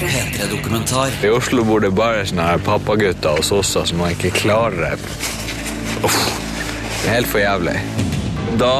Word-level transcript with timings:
P3-dokumentar. 0.00 1.12
I 1.24 1.30
Oslo 1.34 1.64
bor 1.66 1.82
det 1.84 1.92
bare 1.94 2.24
sånne 2.28 2.48
her 2.48 2.62
pappagutter 2.66 3.38
og 3.38 3.46
sosser 3.46 3.86
som 3.90 4.02
ikke 4.08 4.32
klarer. 4.34 4.98
Uff, 6.04 6.20
det 7.02 7.08
er 7.08 7.16
helt 7.18 7.30
for 7.30 7.42
jævlig. 7.42 7.76
Da 8.60 8.74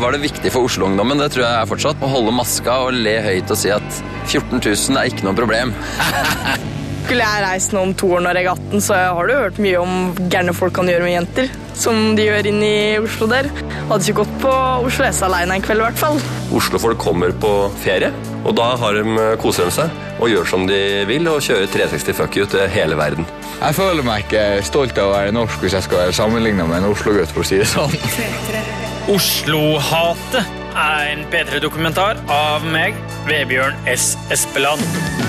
var 0.00 0.14
det 0.14 0.22
viktig 0.22 0.52
for 0.54 0.68
Oslo-ungdommen 0.68 1.20
det 1.20 1.32
tror 1.34 1.44
jeg 1.44 1.60
er 1.60 1.68
fortsatt, 1.68 2.00
å 2.00 2.08
holde 2.12 2.32
maska 2.32 2.78
og 2.86 2.96
le 2.96 3.18
høyt 3.24 3.52
og 3.52 3.60
si 3.60 3.72
at 3.74 4.02
14 4.28 4.60
000 4.62 5.00
er 5.00 5.10
ikke 5.10 5.26
noe 5.26 5.36
problem. 5.36 5.74
Skulle 7.08 7.24
jeg 7.24 7.40
reist 7.40 7.72
nå 7.72 7.82
om 7.86 7.92
to 7.96 8.10
år 8.18 8.20
når 8.20 8.36
jeg 8.36 8.44
er 8.44 8.50
18, 8.52 8.82
så 8.84 8.96
har 9.16 9.28
du 9.28 9.32
hørt 9.32 9.60
mye 9.64 9.78
om 9.80 9.92
gærne 10.28 10.52
folk 10.52 10.74
kan 10.76 10.90
gjøre 10.92 11.06
med 11.06 11.14
jenter. 11.14 11.46
Som 11.72 12.16
de 12.18 12.26
gjør 12.26 12.48
inn 12.50 12.58
i 12.60 12.98
Oslo 13.00 13.28
der. 13.30 13.48
Hadde 13.88 14.02
ikke 14.04 14.18
gått 14.26 14.34
på 14.42 14.52
Oslo 14.84 15.06
S 15.08 15.22
alene 15.24 15.56
en 15.56 15.64
kveld, 15.64 15.80
i 15.80 15.86
hvert 15.86 16.02
fall. 16.02 16.20
Oslofolk 16.58 17.00
kommer 17.00 17.32
på 17.40 17.52
ferie, 17.80 18.12
og 18.44 18.54
da 18.56 18.68
har 18.80 18.98
de, 18.98 19.04
eh, 19.22 19.36
koser 19.42 19.68
de 19.68 19.74
seg 19.74 19.90
og 20.18 20.30
gjør 20.30 20.48
som 20.48 20.66
de 20.66 21.04
vil 21.08 21.28
og 21.30 21.40
kjører 21.44 21.70
360 21.70 22.16
fuck 22.16 22.36
you 22.36 22.46
til 22.46 22.68
hele 22.68 22.96
verden. 22.98 23.26
Jeg 23.60 23.74
føler 23.74 24.02
meg 24.06 24.26
ikke 24.26 24.62
stolt 24.66 24.98
av 24.98 25.10
å 25.10 25.16
være 25.16 25.34
norsk 25.34 25.62
hvis 25.62 25.78
jeg 25.78 25.86
skal 25.88 26.04
være 26.04 26.16
sammenlignet 26.18 26.68
med 26.68 26.82
en 26.82 26.90
Oslo-gutt, 26.92 27.32
for 27.34 27.42
å 27.42 27.48
si 27.48 27.58
det 27.58 27.66
sånn. 27.70 27.94
Oslo-hatet 29.08 30.44
er 30.76 31.14
en 31.14 31.24
P3-dokumentar 31.32 32.20
av 32.30 32.66
meg, 32.66 32.94
Vebjørn 33.26 33.74
S. 33.86 34.14
Espeland. 34.30 35.27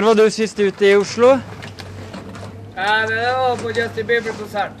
Når 0.00 0.06
var 0.06 0.14
du 0.16 0.30
sist 0.32 0.56
ute 0.64 0.86
i 0.88 0.94
Oslo? 0.96 1.34
Ja, 2.72 2.92
det 3.04 3.16
var 3.36 3.56
på 3.60 3.68
Justin 3.76 4.06
Bieber-konsert. 4.08 4.78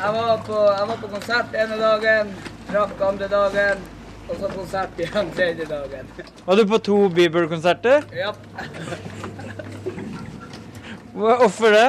Jeg 0.00 0.14
var 0.16 0.40
på, 0.48 0.56
jeg 0.78 0.88
var 0.88 0.96
på 1.02 1.10
konsert 1.12 1.54
ene 1.54 1.76
dagen, 1.78 2.32
drakk 2.72 3.04
andre 3.06 3.28
dagen, 3.30 3.84
og 4.26 4.40
så 4.40 4.50
konsert 4.56 4.98
igjen 4.98 5.30
tredje 5.36 5.68
dagen. 5.70 6.10
Var 6.48 6.58
du 6.58 6.64
på 6.72 6.80
to 6.88 6.96
Bieber-konserter? 7.14 8.02
Ja. 8.18 8.32
Hvorfor 11.14 11.70
det? 11.78 11.86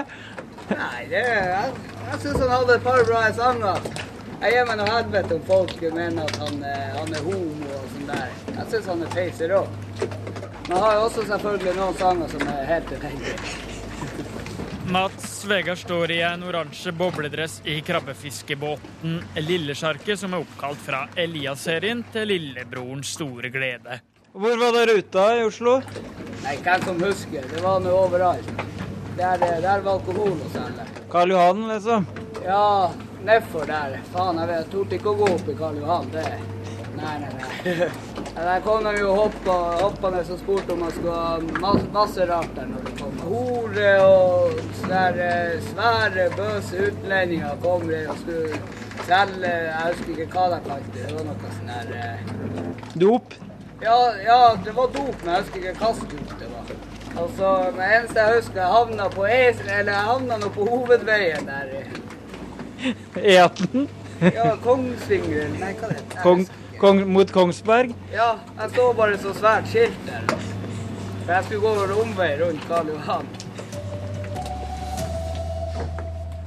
Nei, 0.78 1.04
det, 1.10 1.26
jeg, 1.26 1.74
jeg 2.12 2.22
syns 2.28 2.38
han 2.44 2.54
hadde 2.54 2.78
et 2.78 2.86
par 2.86 3.02
bra 3.10 3.24
sanger. 3.40 3.90
Jeg 4.44 4.54
gir 4.60 4.70
meg 4.70 4.78
noe 4.84 4.92
helvete 4.94 5.40
om 5.40 5.50
folk 5.50 5.82
mener 5.90 6.30
at 6.30 6.38
han, 6.46 6.62
er- 6.76 6.94
han 7.00 7.18
er 7.18 7.26
homo 7.26 7.74
og 7.82 7.90
sånn 7.96 8.10
der. 8.14 8.38
Jeg 8.60 8.70
syns 8.76 8.94
han 8.94 9.08
er 9.10 9.18
feiser 9.18 9.58
òg. 9.64 9.80
Men 10.68 10.78
han 10.78 10.84
har 10.84 10.96
jo 10.96 11.06
også 11.10 11.28
selvfølgelig 11.28 11.76
noen 11.78 11.98
sanger 12.00 12.34
som 12.34 12.48
er 12.54 12.66
helt 12.70 12.92
elendige. 12.98 13.38
Mats 14.94 15.46
Vegard 15.48 15.80
står 15.80 16.12
i 16.12 16.22
en 16.28 16.44
oransje 16.44 16.92
bobledress 16.92 17.62
i 17.64 17.78
krabbefiskebåten 17.82 19.22
Lillesjarket, 19.40 20.20
som 20.20 20.36
er 20.36 20.44
oppkalt 20.44 20.82
fra 20.84 21.06
Elias-serien 21.16 22.04
til 22.12 22.28
lillebrorens 22.34 23.14
store 23.16 23.52
glede. 23.54 24.02
Hvor 24.34 24.58
var 24.60 24.76
det 24.76 24.84
ruta 24.90 25.28
i 25.38 25.46
Oslo? 25.48 25.78
Nei, 26.44 26.58
hvem 26.66 26.84
som 26.84 27.02
husker? 27.06 27.48
Det 27.52 27.64
var 27.64 27.80
nå 27.84 27.96
overalt. 27.96 28.50
Der, 29.18 29.38
der 29.40 29.84
var 29.86 29.92
alkohol 29.94 30.36
å 30.36 30.52
selge. 30.52 30.88
Karl 31.14 31.36
Johan, 31.36 31.68
liksom? 31.70 32.08
Ja, 32.44 32.92
nedfor 33.24 33.70
der. 33.70 34.00
Faen, 34.12 34.42
jeg 34.42 34.52
vet, 34.52 34.72
torde 34.74 34.98
ikke 35.00 35.14
å 35.14 35.20
gå 35.22 35.32
opp 35.36 35.54
i 35.54 35.58
Karl 35.60 35.80
Johan. 35.84 36.12
Det 36.16 36.28
Nei, 36.94 37.16
nei, 37.20 37.32
nei. 37.40 37.90
Der 38.36 38.60
kom 38.66 38.84
de 38.84 38.92
jo 39.00 39.12
hoppa, 39.14 39.56
hoppende 39.82 40.20
og 40.34 40.40
spurte 40.40 40.74
om 40.74 40.80
man 40.80 40.92
skulle 40.92 41.14
ha 41.14 41.38
masse, 41.62 41.88
masse 41.94 42.26
rart 42.32 42.50
der 42.56 42.66
når 42.66 42.88
de 42.88 42.94
kom. 43.02 43.20
Hore 43.28 43.92
og 44.06 44.52
svære, 44.82 45.62
svære, 45.70 46.30
bøse 46.38 46.88
utlendinger 46.88 47.54
kom 47.62 47.86
der 47.88 48.10
og 48.10 48.18
skulle 48.24 48.62
selge 49.08 49.52
Jeg 49.52 49.92
husker 49.92 50.24
ikke 50.26 50.32
hva 50.34 50.48
de 50.56 50.60
kalte 50.68 50.96
det. 50.96 51.06
Det 51.08 51.18
var 51.18 51.28
noe 51.30 51.54
sånn 51.60 51.74
her 51.76 51.94
eh, 52.00 52.98
Dop? 53.02 53.38
ja, 53.84 54.00
ja, 54.24 54.40
det 54.66 54.74
var 54.76 54.90
dop, 54.96 55.16
men 55.24 55.34
jeg 55.34 55.42
husker 55.44 55.70
ikke 55.70 55.94
hvilken 55.94 56.18
dop 56.18 56.36
det 56.40 56.50
var. 56.56 56.74
Altså, 57.22 57.48
det 57.78 57.88
eneste 57.98 58.20
jeg 58.20 58.36
husker, 58.38 58.60
jeg 58.62 58.72
havna 58.74 59.08
på 59.14 59.26
Esel, 59.30 59.70
eller 59.80 59.92
jeg 59.92 60.08
havna 60.10 60.38
nå 60.42 60.50
på 60.56 60.68
hovedveien 60.70 61.46
der. 61.46 61.68
E18? 63.16 63.88
Ja, 64.24 64.54
Kongsvinger, 64.64 65.50
nei, 65.60 65.74
hva 65.78 65.90
det 65.92 66.00
heter 66.00 66.24
Kong, 66.24 66.46
Kong, 66.84 66.98
mot 67.08 67.30
Kongsberg? 67.32 67.94
Ja, 68.12 68.34
jeg 68.58 68.72
så 68.76 68.90
bare 68.92 69.16
så 69.16 69.32
svært 69.38 69.70
skilt 69.72 70.00
der. 70.04 70.26
For 71.24 71.30
jeg 71.32 71.46
skulle 71.46 71.62
gå 71.64 71.70
over 71.72 71.92
omvei 72.02 72.34
rundt 72.42 72.66
Karl 72.68 72.90
Johan. 72.92 73.30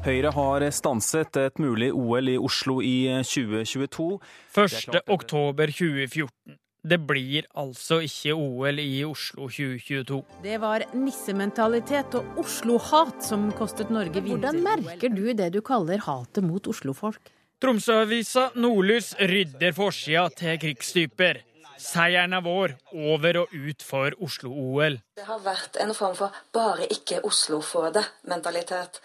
Høyre 0.05 0.33
har 0.37 0.67
stanset 0.77 1.39
et 1.41 1.63
mulig 1.63 1.89
OL 1.97 2.29
i 2.29 2.37
Oslo 2.37 2.83
i 2.85 3.09
2022. 3.25 4.11
1. 4.61 4.99
oktober 5.17 5.73
2014. 5.73 6.59
Det 6.85 6.99
blir 7.09 7.49
altså 7.57 8.03
ikke 8.05 8.37
OL 8.37 8.83
i 8.83 9.07
Oslo 9.09 9.49
2022. 9.49 10.21
Det 10.45 10.61
var 10.61 10.85
nissementalitet 10.93 12.13
og 12.21 12.45
Oslo-hat 12.45 13.25
som 13.25 13.49
kostet 13.57 13.89
Norge 13.89 14.21
vinter. 14.21 14.53
Hvordan 14.53 14.85
merker 14.85 15.17
du 15.17 15.33
det 15.33 15.49
du 15.57 15.63
kaller 15.65 16.05
hatet 16.05 16.45
mot 16.45 16.69
Oslo-folk? 16.69 17.33
Tromsø-avisa 17.57 18.51
Nordlys 18.61 19.15
rydder 19.17 19.73
forsida 19.73 20.27
til 20.37 20.59
krigstyper. 20.61 21.39
Seieren 21.81 22.35
er 22.37 22.43
vår, 22.45 22.75
over 22.93 23.39
og 23.43 23.55
ut 23.57 23.85
for 23.85 24.13
Oslo-OL. 24.27 24.99
Det 25.17 25.25
har 25.25 25.41
vært 25.45 25.79
en 25.81 25.95
form 25.97 26.15
for 26.19 26.37
'bare 26.53 26.89
ikke 26.93 27.23
Oslo 27.25 27.61
får 27.61 27.93
det'-mentalitet. 27.97 29.01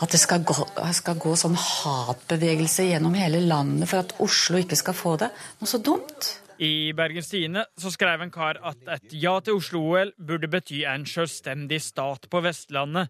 At 0.00 0.10
det 0.10 0.20
skal 0.20 0.44
gå, 0.44 0.54
skal 0.92 1.18
gå 1.20 1.36
sånn 1.36 1.56
hatbevegelse 1.56 2.88
gjennom 2.88 3.14
hele 3.14 3.40
landet 3.40 3.88
for 3.88 3.98
at 3.98 4.14
Oslo 4.20 4.56
ikke 4.56 4.76
skal 4.76 4.94
få 4.94 5.16
det. 5.18 5.30
Noe 5.60 5.68
så 5.68 5.78
dumt. 5.78 6.38
I 6.58 6.92
Bergens 6.92 7.28
Tidende 7.28 7.66
så 7.78 7.90
skrev 7.90 8.22
en 8.22 8.30
kar 8.30 8.56
at 8.62 8.76
et 8.88 9.12
ja 9.12 9.40
til 9.40 9.54
Oslo-OL 9.60 10.12
burde 10.16 10.48
bety 10.48 10.84
en 10.84 11.04
selvstendig 11.04 11.80
stat 11.82 12.28
på 12.30 12.40
Vestlandet. 12.40 13.08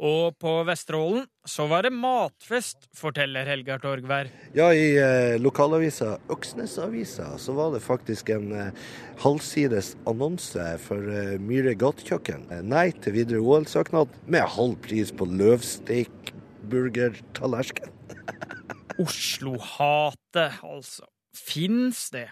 Og 0.00 0.32
på 0.40 0.52
Vesterålen 0.64 1.26
så 1.44 1.66
var 1.68 1.84
det 1.84 1.92
matfest, 1.92 2.86
forteller 2.96 3.44
Helgar 3.44 3.82
Torgvær. 3.82 4.30
Ja, 4.56 4.70
i 4.72 4.94
eh, 4.96 5.36
lokalavisa 5.36 6.14
Øksnesavisa 6.32 7.34
så 7.40 7.52
var 7.58 7.74
det 7.74 7.82
faktisk 7.84 8.32
en 8.32 8.48
eh, 8.56 8.72
halvsides 9.20 9.92
annonse 10.08 10.64
for 10.86 11.04
eh, 11.12 11.36
Myhre 11.44 11.76
gatekjøkken. 11.76 12.48
Eh, 12.48 12.64
nei 12.64 12.86
til 12.96 13.18
videre 13.18 13.44
OL-søknad 13.44 14.16
med 14.24 14.48
halv 14.56 14.78
pris 14.86 15.12
på 15.12 15.28
løvsteik 15.28 16.32
burgertallerken. 16.72 17.92
Oslo-hatet, 19.04 20.62
altså. 20.64 21.10
Fins 21.36 22.08
det? 22.14 22.30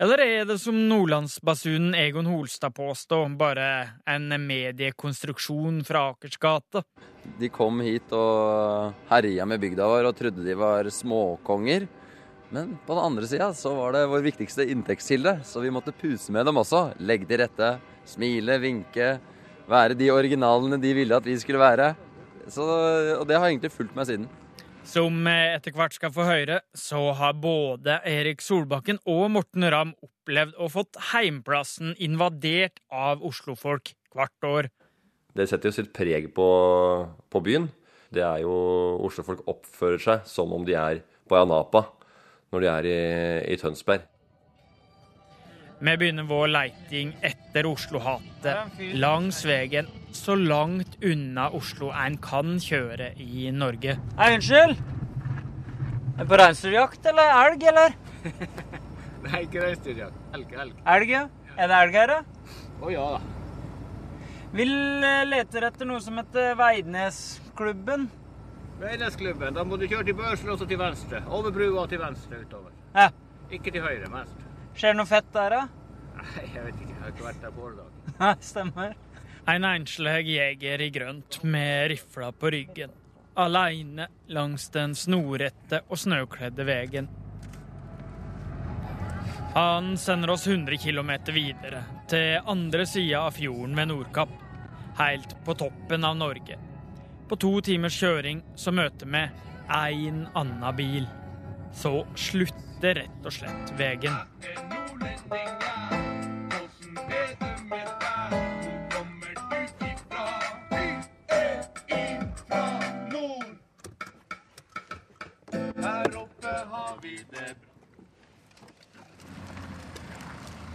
Eller 0.00 0.22
er 0.24 0.46
det 0.48 0.54
som 0.62 0.76
nordlandsbasunen 0.88 1.92
Egon 1.92 2.24
Holstad 2.30 2.72
påstår, 2.72 3.26
bare 3.36 3.66
en 4.08 4.32
mediekonstruksjon 4.46 5.82
fra 5.84 6.06
Akersgata? 6.14 6.80
De 7.36 7.50
kom 7.52 7.82
hit 7.84 8.08
og 8.16 8.94
herja 9.10 9.44
med 9.44 9.60
bygda 9.60 9.90
vår 9.92 10.08
og 10.08 10.16
trodde 10.16 10.46
de 10.46 10.56
var 10.56 10.88
småkonger. 10.88 11.84
Men 12.48 12.72
på 12.86 12.96
den 12.96 13.10
andre 13.10 13.28
sida 13.28 13.50
så 13.52 13.74
var 13.76 13.92
det 13.92 14.06
vår 14.08 14.24
viktigste 14.24 14.64
inntektskilde, 14.72 15.42
så 15.44 15.60
vi 15.60 15.74
måtte 15.74 15.92
puse 15.92 16.32
med 16.32 16.48
dem 16.48 16.64
også. 16.64 16.86
Legge 17.04 17.28
til 17.28 17.44
rette, 17.44 17.74
smile, 18.08 18.56
vinke, 18.64 19.18
være 19.68 20.00
de 20.00 20.08
originalene 20.16 20.80
de 20.80 20.96
ville 20.96 21.20
at 21.20 21.28
vi 21.28 21.36
skulle 21.44 21.60
være. 21.60 21.92
Så, 22.48 22.64
og 23.20 23.28
det 23.28 23.36
har 23.36 23.52
egentlig 23.52 23.76
fulgt 23.76 23.92
meg 24.00 24.08
siden. 24.08 24.30
Som 24.86 25.26
etter 25.28 25.74
hvert 25.76 25.94
skal 25.94 26.12
få 26.14 26.24
høre, 26.26 26.60
så 26.74 27.10
har 27.16 27.36
både 27.38 27.98
Erik 28.08 28.40
Solbakken 28.42 28.98
og 29.08 29.28
Morten 29.34 29.66
Ramm 29.70 29.92
opplevd 30.02 30.56
og 30.56 30.72
fått 30.74 30.98
heimplassen 31.12 31.92
invadert 32.00 32.80
av 32.88 33.22
oslofolk 33.26 33.92
hvert 34.16 34.46
år. 34.48 34.70
Det 35.36 35.46
setter 35.46 35.70
jo 35.70 35.76
sitt 35.76 35.92
preg 35.94 36.30
på, 36.34 36.48
på 37.30 37.42
byen. 37.44 37.68
Det 38.10 38.24
er 38.26 38.42
jo 38.42 38.54
Oslofolk 39.06 39.44
oppfører 39.50 40.02
seg 40.02 40.24
som 40.26 40.50
om 40.56 40.64
de 40.66 40.74
er 40.74 41.04
på 41.30 41.38
Janapa 41.38 41.84
når 42.50 42.64
de 42.64 42.70
er 42.70 42.88
i, 42.90 43.00
i 43.54 43.58
Tønsberg. 43.60 44.02
Vi 45.80 45.96
begynner 45.96 46.26
vår 46.28 46.50
leiting 46.52 47.14
etter 47.24 47.64
Oslo-hatet 47.64 48.80
langs 49.00 49.38
veien 49.48 49.86
så 50.12 50.34
langt 50.36 50.98
unna 51.00 51.46
Oslo 51.56 51.88
en 51.96 52.18
kan 52.20 52.58
kjøre 52.60 53.14
i 53.16 53.46
Norge. 53.56 53.94
Hei, 54.18 54.26
unnskyld? 54.36 54.74
Er 56.20 56.28
på 56.28 56.36
reinsdyrjakt 56.36 57.08
eller 57.08 57.32
elg, 57.46 57.64
eller? 57.72 57.96
Nei, 59.24 59.40
ikke 59.46 59.62
reinsdyrjakt. 59.64 60.18
Elg, 60.36 60.52
elg. 60.66 60.82
Elg, 60.96 61.14
ja. 61.14 61.22
Er 61.56 61.72
det 61.72 61.78
elg 61.78 61.96
her, 61.96 62.12
da? 62.12 62.58
Å 62.80 62.92
ja 62.92 63.06
da. 63.14 63.22
Vi 64.52 64.66
eh, 64.66 65.22
leter 65.30 65.68
etter 65.70 65.88
noe 65.88 66.04
som 66.04 66.20
heter 66.20 66.58
Veidnesklubben. 66.60 68.04
Veidnesklubben. 68.84 69.56
Da 69.56 69.64
må 69.64 69.80
du 69.80 69.88
kjøre 69.88 70.04
til 70.10 70.20
Børsen 70.20 70.52
og 70.52 70.60
til 70.60 70.82
venstre. 70.84 71.24
Over 71.32 71.56
brua 71.56 71.88
til 71.88 72.04
venstre 72.04 72.44
utover. 72.44 72.76
Ja. 72.92 73.08
Ikke 73.48 73.72
til 73.72 73.80
høyre, 73.86 74.12
venstre. 74.12 74.39
Skjer 74.74 74.92
det 74.94 74.98
noe 75.00 75.08
fett 75.10 75.30
der, 75.34 75.56
da? 75.56 75.62
Nei, 76.20 76.46
jeg 76.54 76.64
vet 76.66 76.82
ikke. 76.82 76.94
Jeg 76.94 77.02
har 77.02 77.14
ikke 77.14 77.26
vært 77.26 77.44
der 77.44 77.54
på 77.54 77.66
åredag. 77.68 77.94
Nei, 78.20 78.34
stemmer. 78.44 78.96
En 79.50 79.66
enslig 79.66 80.16
jeger 80.30 80.84
i 80.84 80.90
grønt 80.94 81.40
med 81.42 81.88
rifla 81.94 82.30
på 82.32 82.52
ryggen. 82.54 82.92
Aleine 83.40 84.06
langs 84.34 84.68
den 84.74 84.94
snorrette 84.98 85.82
og 85.88 85.98
snøkledde 85.98 86.66
veien. 86.68 87.08
Han 89.54 89.96
sender 89.98 90.30
oss 90.30 90.46
100 90.46 90.76
km 90.78 91.10
videre, 91.34 91.82
til 92.08 92.38
andre 92.46 92.86
sida 92.86 93.24
av 93.26 93.34
fjorden 93.34 93.74
ved 93.74 93.88
Nordkapp. 93.90 94.34
Helt 95.00 95.34
på 95.44 95.54
toppen 95.58 96.04
av 96.04 96.18
Norge. 96.18 96.58
På 97.28 97.38
to 97.38 97.56
timers 97.64 97.96
kjøring 97.98 98.44
så 98.54 98.70
møter 98.74 99.10
vi 99.10 99.24
én 99.70 100.22
anna 100.34 100.72
bil. 100.72 101.06
Så 101.74 102.04
slutter 102.80 102.94
rett 102.94 103.26
og 103.26 103.32
slett 103.32 103.78
det 103.78 103.98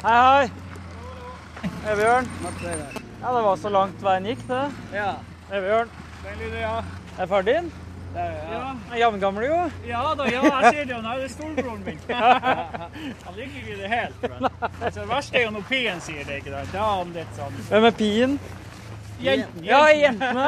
Hei, 0.06 0.14
hei. 0.14 0.50
Evjørn. 1.90 2.28
Ja, 3.22 3.32
det 3.34 3.42
var 3.42 3.56
så 3.58 3.70
langt 3.70 4.04
veien 4.06 4.28
gikk, 4.30 4.44
det. 4.48 4.62
Ja. 4.94 5.16
Evjørn. 5.50 5.90
Den 6.22 6.38
lyder 6.44 6.62
ja. 6.62 6.76
Er 7.18 7.26
far 7.26 7.42
din? 7.42 7.72
Ja. 8.16 8.32
ja. 8.52 8.98
Jevngamle, 8.98 9.46
jo. 9.46 9.72
Ja 9.88 10.16
da, 10.16 10.28
ja, 10.32 10.44
jeg 10.44 10.74
ser 10.74 10.86
det 10.86 10.94
jo. 10.94 11.02
Det 11.02 11.24
er 11.24 11.28
storebroren 11.34 11.82
min. 11.86 12.00
Han 13.26 13.34
liker 13.36 13.58
ikke 13.62 13.78
det 13.82 13.90
helt. 13.92 14.22
Men. 14.22 14.48
Altså, 14.82 15.00
det 15.02 15.10
verste 15.10 15.38
er 15.40 15.44
jo 15.48 15.56
når 15.58 15.66
P-en 15.70 16.02
sier 16.04 16.24
det, 16.28 16.38
ikke 16.42 16.54
da. 16.54 16.64
Da 16.72 16.84
er 16.86 17.02
han 17.02 17.12
litt 17.16 17.34
sånn 17.40 17.60
Hvem 17.70 17.90
er 17.90 17.98
pien? 18.00 18.38
Jenten. 19.26 19.64
Ja, 19.64 19.82
jentene. 19.96 20.48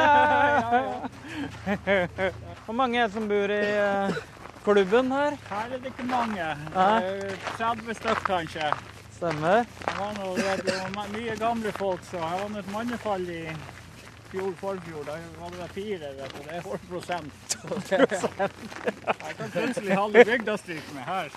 Hvor 2.66 2.76
mange 2.76 3.00
er 3.00 3.08
det 3.08 3.14
som 3.16 3.28
bor 3.30 3.54
i 3.56 3.62
eh, 3.64 4.18
klubben 4.66 5.12
her? 5.16 5.38
Her 5.48 5.72
er 5.72 5.80
det 5.80 5.94
ikke 5.94 6.08
mange. 6.10 6.50
Det 6.74 6.84
er 6.84 7.36
30 7.60 8.00
stykk, 8.02 8.24
kanskje. 8.28 8.72
Stemmer. 9.18 9.64
Det 9.82 9.96
var, 9.98 10.12
noe, 10.20 10.56
det 10.68 10.76
var 10.96 11.08
mye 11.14 11.36
gamle 11.40 11.72
folk, 11.80 12.04
så 12.12 12.20
her 12.22 12.44
var 12.44 12.52
det 12.54 12.64
et 12.66 12.74
mannefall 12.76 13.24
i 13.34 13.44
fjor 14.32 14.52
forfjor. 14.60 15.08
Da 15.08 15.18
var 15.40 15.56
det 15.56 15.70
fire, 15.76 16.12
vet 16.18 16.36
du. 16.36 16.44
Det 16.44 16.58
er 16.58 16.62
12 16.62 16.78
prosent. 16.92 17.58
Jeg 17.92 19.38
kan 19.38 19.52
plutselig 19.56 19.98
halve 19.98 20.26
bygda 20.32 20.58
stryke 20.62 20.98
med 20.98 21.08
her. 21.08 21.34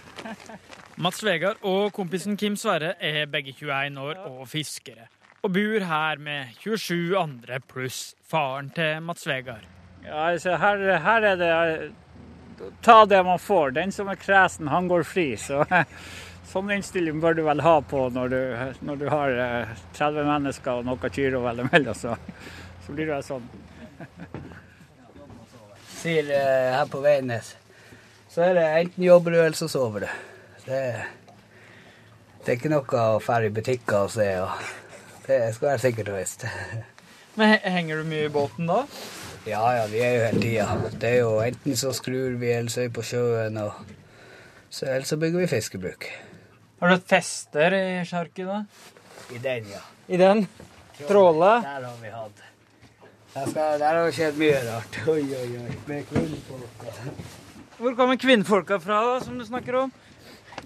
Mats 1.00 1.25
Vegard 1.25 1.64
og 1.64 1.92
kompisen 1.96 2.37
Kim 2.37 2.58
Sverre 2.60 2.94
er 3.00 3.26
begge 3.31 3.54
21 3.56 4.00
år 4.04 4.22
og 4.26 4.44
fiskere. 4.50 5.08
Og 5.40 5.54
bor 5.54 5.84
her 5.88 6.20
med 6.20 6.56
27 6.60 7.16
andre 7.16 7.60
pluss 7.64 8.14
faren 8.28 8.69
til 8.76 9.00
Mats 9.02 9.26
Vegard. 9.28 9.64
Ja, 10.04 10.31
altså, 10.31 10.56
her, 10.60 10.98
her 11.04 11.28
er 11.32 11.37
det 11.40 11.52
Ta 12.84 13.06
det 13.06 13.22
man 13.25 13.38
får. 13.38 13.70
Den 13.70 13.92
som 13.92 14.08
er 14.12 14.19
kresen, 14.20 14.69
han 14.69 14.88
går 14.88 15.02
fri. 15.08 15.31
Så 15.40 15.64
sånn 16.50 16.72
innstilling 16.75 17.20
bør 17.22 17.38
du 17.38 17.44
vel 17.46 17.62
ha 17.64 17.76
på 17.81 18.08
når 18.12 18.32
du, 18.32 18.40
når 18.84 19.00
du 19.00 19.06
har 19.12 19.37
eh, 19.44 19.76
30 19.96 20.26
mennesker 20.28 20.81
og 20.81 20.88
noe 20.88 21.12
kyr 21.14 21.38
å 21.38 21.44
velge 21.46 21.69
mellom. 21.70 21.96
Så, 21.96 22.16
så 22.90 22.94
blir 22.96 23.06
det 23.06 23.22
sånn. 23.22 23.44
Sier 26.00 26.31
eh, 26.34 26.72
her 26.75 26.88
på 26.90 26.98
Veidnes. 27.04 27.52
Så 28.31 28.42
er 28.42 28.56
det 28.56 28.64
enten 28.81 29.04
jobber 29.04 29.34
du, 29.34 29.38
eller 29.38 29.58
så 29.58 29.69
sover 29.70 30.06
du. 30.06 30.08
Det, 30.64 30.81
det 32.40 32.48
er 32.48 32.56
ikke 32.56 32.72
noe 32.72 32.82
å 32.82 33.20
dra 33.22 33.37
i 33.46 33.52
butikker 33.54 34.08
og 34.08 34.10
se. 34.16 34.26
Og 34.42 35.22
det 35.28 35.38
skal 35.54 35.69
være 35.69 35.82
sikkert 35.84 36.10
og 36.10 36.19
visst. 36.19 36.48
Men 37.38 37.54
henger 37.62 38.02
du 38.02 38.10
mye 38.10 38.26
i 38.26 38.34
båten 38.34 38.66
da? 38.66 38.81
Ja, 39.46 39.62
ja, 39.78 39.87
vi 39.92 40.02
er 40.02 40.16
jo 40.16 40.26
hele 40.26 40.42
tida. 40.42 40.69
Det 40.90 41.14
er 41.14 41.22
jo 41.22 41.38
enten 41.46 41.78
så 41.78 41.94
skrur 41.94 42.34
vi, 42.42 42.50
eller 42.56 42.75
så 42.75 42.82
er 42.82 42.90
vi 42.90 42.96
på 42.98 43.06
sjøen, 43.06 43.62
og 43.62 43.78
så, 44.66 44.90
eller 44.90 45.06
så 45.06 45.20
bygger 45.20 45.44
vi 45.44 45.52
fiskebruk. 45.54 46.10
Har 46.82 46.90
du 46.90 46.98
et 46.98 47.08
fester 47.14 47.78
i 47.78 47.87
sjarken 48.08 48.50
da? 48.50 48.60
I 49.31 49.38
den, 49.46 49.75
ja. 49.78 49.87
I 50.10 50.19
den? 50.19 50.48
Tråle? 51.06 51.60
Der 51.62 51.87
har 51.87 52.00
vi 52.02 52.10
hatt. 52.19 52.46
Der, 53.30 53.46
skal, 53.46 53.78
der 53.78 53.94
har 53.94 54.06
det 54.08 54.14
skjedd 54.16 54.38
mye 54.40 54.58
rart. 54.66 54.96
Oi, 55.12 55.22
oi, 55.22 55.50
oi. 55.62 55.74
Med 55.86 56.06
kvinnfolka. 56.08 56.94
Hvor 57.80 57.94
kommer 57.96 58.18
kvinnfolka 58.20 58.78
fra 58.82 58.96
da, 59.06 59.12
som 59.22 59.36
du 59.38 59.44
snakker 59.46 59.76
om? 59.84 59.92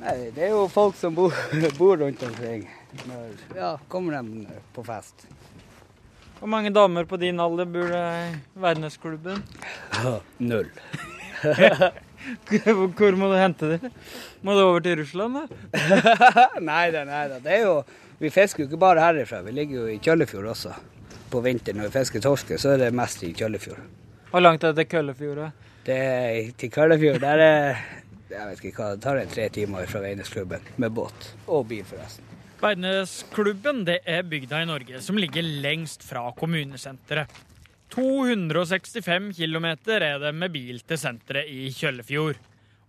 Nei, 0.01 0.15
det 0.35 0.47
er 0.47 0.55
jo 0.55 0.63
folk 0.73 0.97
som 0.97 1.15
bor, 1.15 1.35
bor 1.81 2.01
rundt 2.01 2.23
omkring. 2.25 2.65
Når, 3.05 3.35
ja, 3.59 3.75
kommer 3.93 4.17
de 4.17 4.47
på 4.73 4.85
fest. 4.87 5.27
Hvor 6.39 6.51
mange 6.51 6.73
damer 6.75 7.05
på 7.09 7.19
din 7.21 7.41
alder 7.41 7.69
bor 7.69 7.93
det 7.93 8.01
i 8.01 8.33
Verdensklubben? 8.65 9.45
Null. 10.51 10.73
Hvor 11.45 13.21
må 13.21 13.29
du 13.29 13.37
hente 13.37 13.75
dem? 13.75 13.93
Må 14.41 14.57
du 14.57 14.65
over 14.65 14.81
til 14.85 14.99
Russland, 15.03 15.37
da? 15.37 16.49
nei 16.65 16.89
da, 16.97 17.05
nei 17.05 17.23
da. 17.29 17.39
Det 17.45 17.59
er 17.59 17.63
jo, 17.69 17.77
vi 18.25 18.33
fisker 18.33 18.65
jo 18.65 18.71
ikke 18.71 18.81
bare 18.89 19.05
herifra. 19.05 19.45
Vi 19.45 19.53
ligger 19.53 19.83
jo 19.83 19.87
i 19.93 20.01
Kjøllefjord 20.01 20.49
også. 20.57 20.73
På 21.35 21.43
vinteren 21.43 21.83
når 21.83 21.91
vi 21.91 21.99
fisker 21.99 22.23
torske, 22.23 22.61
så 22.63 22.77
er 22.77 22.85
det 22.85 22.93
mest 22.95 23.25
i 23.27 23.33
Kjøllefjord. 23.35 23.83
Hvor 24.31 24.43
langt 24.45 24.63
er 24.63 24.71
det 24.71 24.85
til 24.85 24.93
Kjøllefjord? 24.95 25.41
da? 25.43 25.51
Det 25.85 25.97
er 25.99 26.53
til 26.59 26.71
Kjøllefjord. 26.71 27.19
Der 27.25 27.43
er 27.43 27.83
jeg 28.35 28.47
vet 28.49 28.63
ikke 28.65 28.81
hva, 28.81 28.95
det 28.95 29.05
tar 29.05 29.19
en 29.21 29.31
tre 29.31 29.49
timer 29.53 29.91
fra 29.91 30.01
Veinesklubben 30.03 30.71
med 30.83 30.95
båt. 30.97 31.27
Og 31.47 31.67
bil, 31.71 31.85
forresten. 31.87 32.31
Veidnesklubben 32.63 33.83
det 33.87 33.99
er 34.09 34.25
bygda 34.27 34.63
i 34.63 34.69
Norge 34.69 35.03
som 35.05 35.19
ligger 35.21 35.45
lengst 35.45 36.07
fra 36.07 36.25
kommunesenteret. 36.39 37.31
265 37.95 39.37
km 39.37 39.67
er 39.93 40.19
det 40.23 40.33
med 40.35 40.51
bil 40.55 40.81
til 40.83 40.99
senteret 40.99 41.51
i 41.53 41.69
Kjøllefjord. 41.75 42.41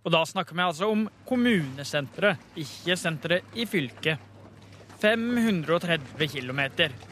Og 0.06 0.14
da 0.14 0.22
snakker 0.26 0.56
vi 0.56 0.64
altså 0.64 0.88
om 0.90 1.04
kommunesenteret, 1.28 2.42
ikke 2.58 2.96
senteret 2.98 3.58
i 3.58 3.66
fylket. 3.68 4.22
530 5.00 6.28
km 6.28 6.60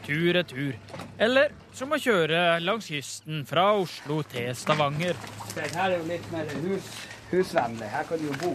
tur-retur. 0.05 0.77
Eller 1.17 1.51
som 1.75 1.93
å 1.93 1.99
kjøre 2.01 2.59
langs 2.63 2.89
kysten 2.89 3.43
fra 3.47 3.69
Oslo 3.77 4.21
til 4.31 4.51
Stavanger. 4.57 5.17
Her 5.55 5.85
er 5.85 5.97
jo 5.97 6.05
litt 6.09 6.25
mer 6.33 6.49
hus, 6.65 6.89
husvennlig. 7.31 7.89
Her 7.93 8.07
kan 8.09 8.21
du 8.21 8.27
jo 8.29 8.37
bo. 8.41 8.53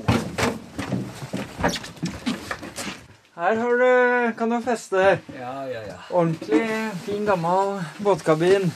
Her 3.40 3.56
har 3.56 3.78
du, 3.80 4.32
kan 4.36 4.50
du 4.52 4.58
feste. 4.64 5.04
Ja, 5.38 5.54
ja, 5.68 5.84
ja. 5.88 5.98
Ordentlig 6.10 6.66
fin, 7.06 7.24
gammel 7.24 7.78
båtkabin. 8.04 8.66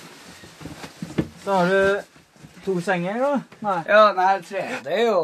Så 1.45 1.59
har 1.59 1.69
du 1.69 2.63
to 2.65 2.79
senger, 2.81 3.19
da? 3.21 3.33
Nei. 3.67 3.81
Ja, 3.91 4.07
nei, 4.17 4.31
tre. 4.47 4.63
Det 4.87 4.95
er 5.03 5.11
jo 5.11 5.19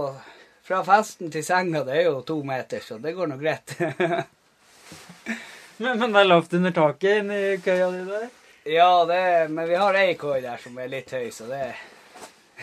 fra 0.67 0.83
festen 0.85 1.33
til 1.33 1.45
senga, 1.47 1.87
det 1.89 1.97
er 2.03 2.11
jo 2.11 2.21
to 2.27 2.43
meter, 2.45 2.85
så 2.85 2.99
det 3.01 3.15
går 3.17 3.33
nå 3.33 3.41
greit. 3.41 3.79
Men, 5.81 5.99
men 5.99 6.13
det 6.13 6.21
er 6.21 6.29
lavt 6.29 6.53
under 6.59 6.75
taket 6.77 7.23
inni 7.23 7.41
køya 7.65 7.91
di 7.95 8.05
der? 8.09 8.29
ja, 8.65 9.05
det 9.09 9.49
men 9.49 9.69
vi 9.69 9.75
har 9.81 9.95
ei 9.95 10.15
køy 10.15 10.43
der 10.45 10.61
som 10.61 10.79
er 10.79 10.91
litt 10.93 11.11
høy, 11.17 11.31
så 11.33 11.47
det, 11.49 11.75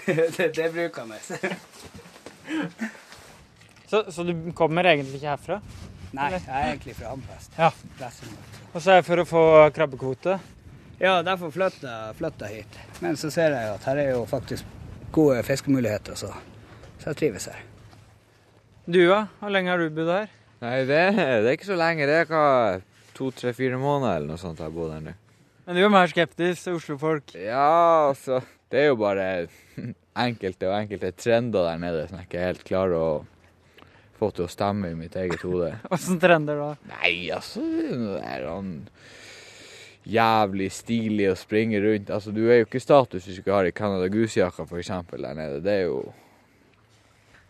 det, 0.37 0.51
det 0.55 0.69
bruker 0.73 1.09
vi. 1.09 1.17
Så, 3.87 4.11
så 4.11 4.23
du 4.23 4.33
kommer 4.51 4.83
egentlig 4.83 5.15
ikke 5.15 5.29
herfra? 5.29 5.61
Nei, 6.11 6.25
jeg 6.33 6.41
er 6.43 6.65
egentlig 6.73 6.95
fra 6.97 7.13
Hammerfest. 7.13 7.53
Ja. 7.55 7.69
Og 8.73 8.81
så 8.83 8.91
er 8.91 8.99
det 8.99 9.05
for 9.07 9.21
å 9.21 9.25
få 9.27 9.43
krabbekvote? 9.75 10.33
Ja, 10.99 11.21
derfor 11.23 11.53
flytta 11.55 12.49
jeg 12.49 12.65
hit. 12.65 12.79
Men 12.99 13.15
så 13.19 13.31
ser 13.31 13.55
jeg 13.55 13.77
at 13.77 13.87
her 13.87 14.01
er 14.01 14.09
jo 14.11 14.25
faktisk 14.27 14.67
gode 15.15 15.39
fiskemuligheter, 15.47 16.19
så, 16.19 16.33
så 16.99 17.13
jeg 17.13 17.19
trives 17.21 17.47
her. 17.47 17.63
Du, 18.83 18.99
ja? 19.05 19.21
Hvor 19.39 19.55
lenge 19.55 19.71
har 19.71 19.79
du 19.79 19.87
bodd 19.93 20.11
her? 20.11 20.36
Nei, 20.63 20.77
det, 20.89 21.01
det 21.15 21.45
er 21.45 21.53
ikke 21.53 21.69
så 21.69 21.77
lenge. 21.77 22.07
Det 22.09 22.19
er 22.23 22.29
hva, 22.31 22.45
to, 23.17 23.29
tre, 23.35 23.53
fire 23.53 23.77
måneder 23.81 24.19
eller 24.19 24.31
noe 24.33 24.41
sånt 24.41 24.61
jeg 24.61 24.69
har 24.69 24.73
bodd 24.73 24.93
her 24.95 25.03
nå. 25.05 25.13
Men 25.67 25.75
du 25.77 25.83
er 25.83 25.91
mer 25.91 26.07
skeptisk 26.09 26.63
til 26.63 26.77
Oslo-folk. 26.79 27.33
Ja, 27.35 28.07
altså 28.09 28.39
Det 28.71 28.79
er 28.81 28.89
jo 28.89 28.99
bare 28.99 29.25
enkelte 30.27 30.69
og 30.69 30.77
enkelte 30.79 31.11
trender 31.19 31.67
der 31.67 31.81
nede 31.81 32.05
som 32.07 32.21
jeg 32.21 32.29
ikke 32.29 32.45
helt 32.45 32.63
klarer 32.67 32.97
å 32.97 33.09
få 34.17 34.31
til 34.33 34.47
å 34.47 34.49
stemme 34.49 34.89
i 34.89 34.97
mitt 34.97 35.15
eget 35.19 35.43
hode. 35.45 35.73
Åssen 35.93 36.17
trender 36.23 36.57
da? 36.57 36.69
Nei, 36.95 37.27
altså 37.35 37.61
Det 37.61 38.21
er 38.23 38.47
sånn 38.47 38.71
jævlig 40.07 40.69
stilig 40.71 41.27
å 41.33 41.35
springe 41.37 41.81
rundt. 41.83 42.09
Altså, 42.15 42.31
Du 42.31 42.45
er 42.47 42.61
jo 42.61 42.69
ikke 42.69 42.81
status 42.81 43.27
hvis 43.27 43.37
du 43.37 43.43
ikke 43.43 43.57
har 43.59 43.67
i 43.67 43.75
Canada 43.75 44.07
Goose-jakka 44.09 44.63
f.eks. 44.65 44.93
der 45.11 45.37
nede. 45.37 45.61
Det 45.61 45.75
er 45.83 45.85
jo 45.91 45.99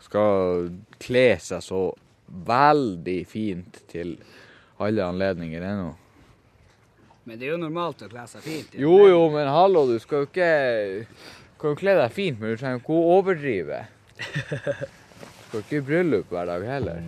Skal 0.03 0.67
kle 1.01 1.27
seg 1.41 1.63
så 1.63 1.85
veldig 2.27 3.21
fint 3.29 3.79
til 3.91 4.17
alle 4.83 5.05
anledninger 5.05 5.63
ennå. 5.63 5.93
Men 7.27 7.39
det 7.39 7.49
er 7.49 7.55
jo 7.55 7.59
normalt 7.59 8.03
å 8.05 8.07
kle 8.11 8.23
seg 8.31 8.43
fint. 8.45 8.75
Jo 8.79 9.01
jo, 9.09 9.23
men 9.33 9.49
hallo, 9.51 9.83
du 9.89 9.97
skal 9.99 10.23
jo 10.23 10.29
ikke 10.29 10.51
Du 11.07 11.59
kan 11.59 11.73
jo 11.73 11.79
kle 11.79 11.95
deg 11.97 12.13
fint, 12.13 12.37
men 12.39 12.53
du 12.53 12.59
trenger 12.61 12.79
ikke 12.79 12.93
å 12.95 13.15
overdrive. 13.17 13.81
Du 14.17 15.49
skal 15.49 15.63
ikke 15.63 15.79
i 15.79 15.85
bryllup 15.89 16.31
hver 16.31 16.47
dag 16.51 16.63
heller. 16.67 17.01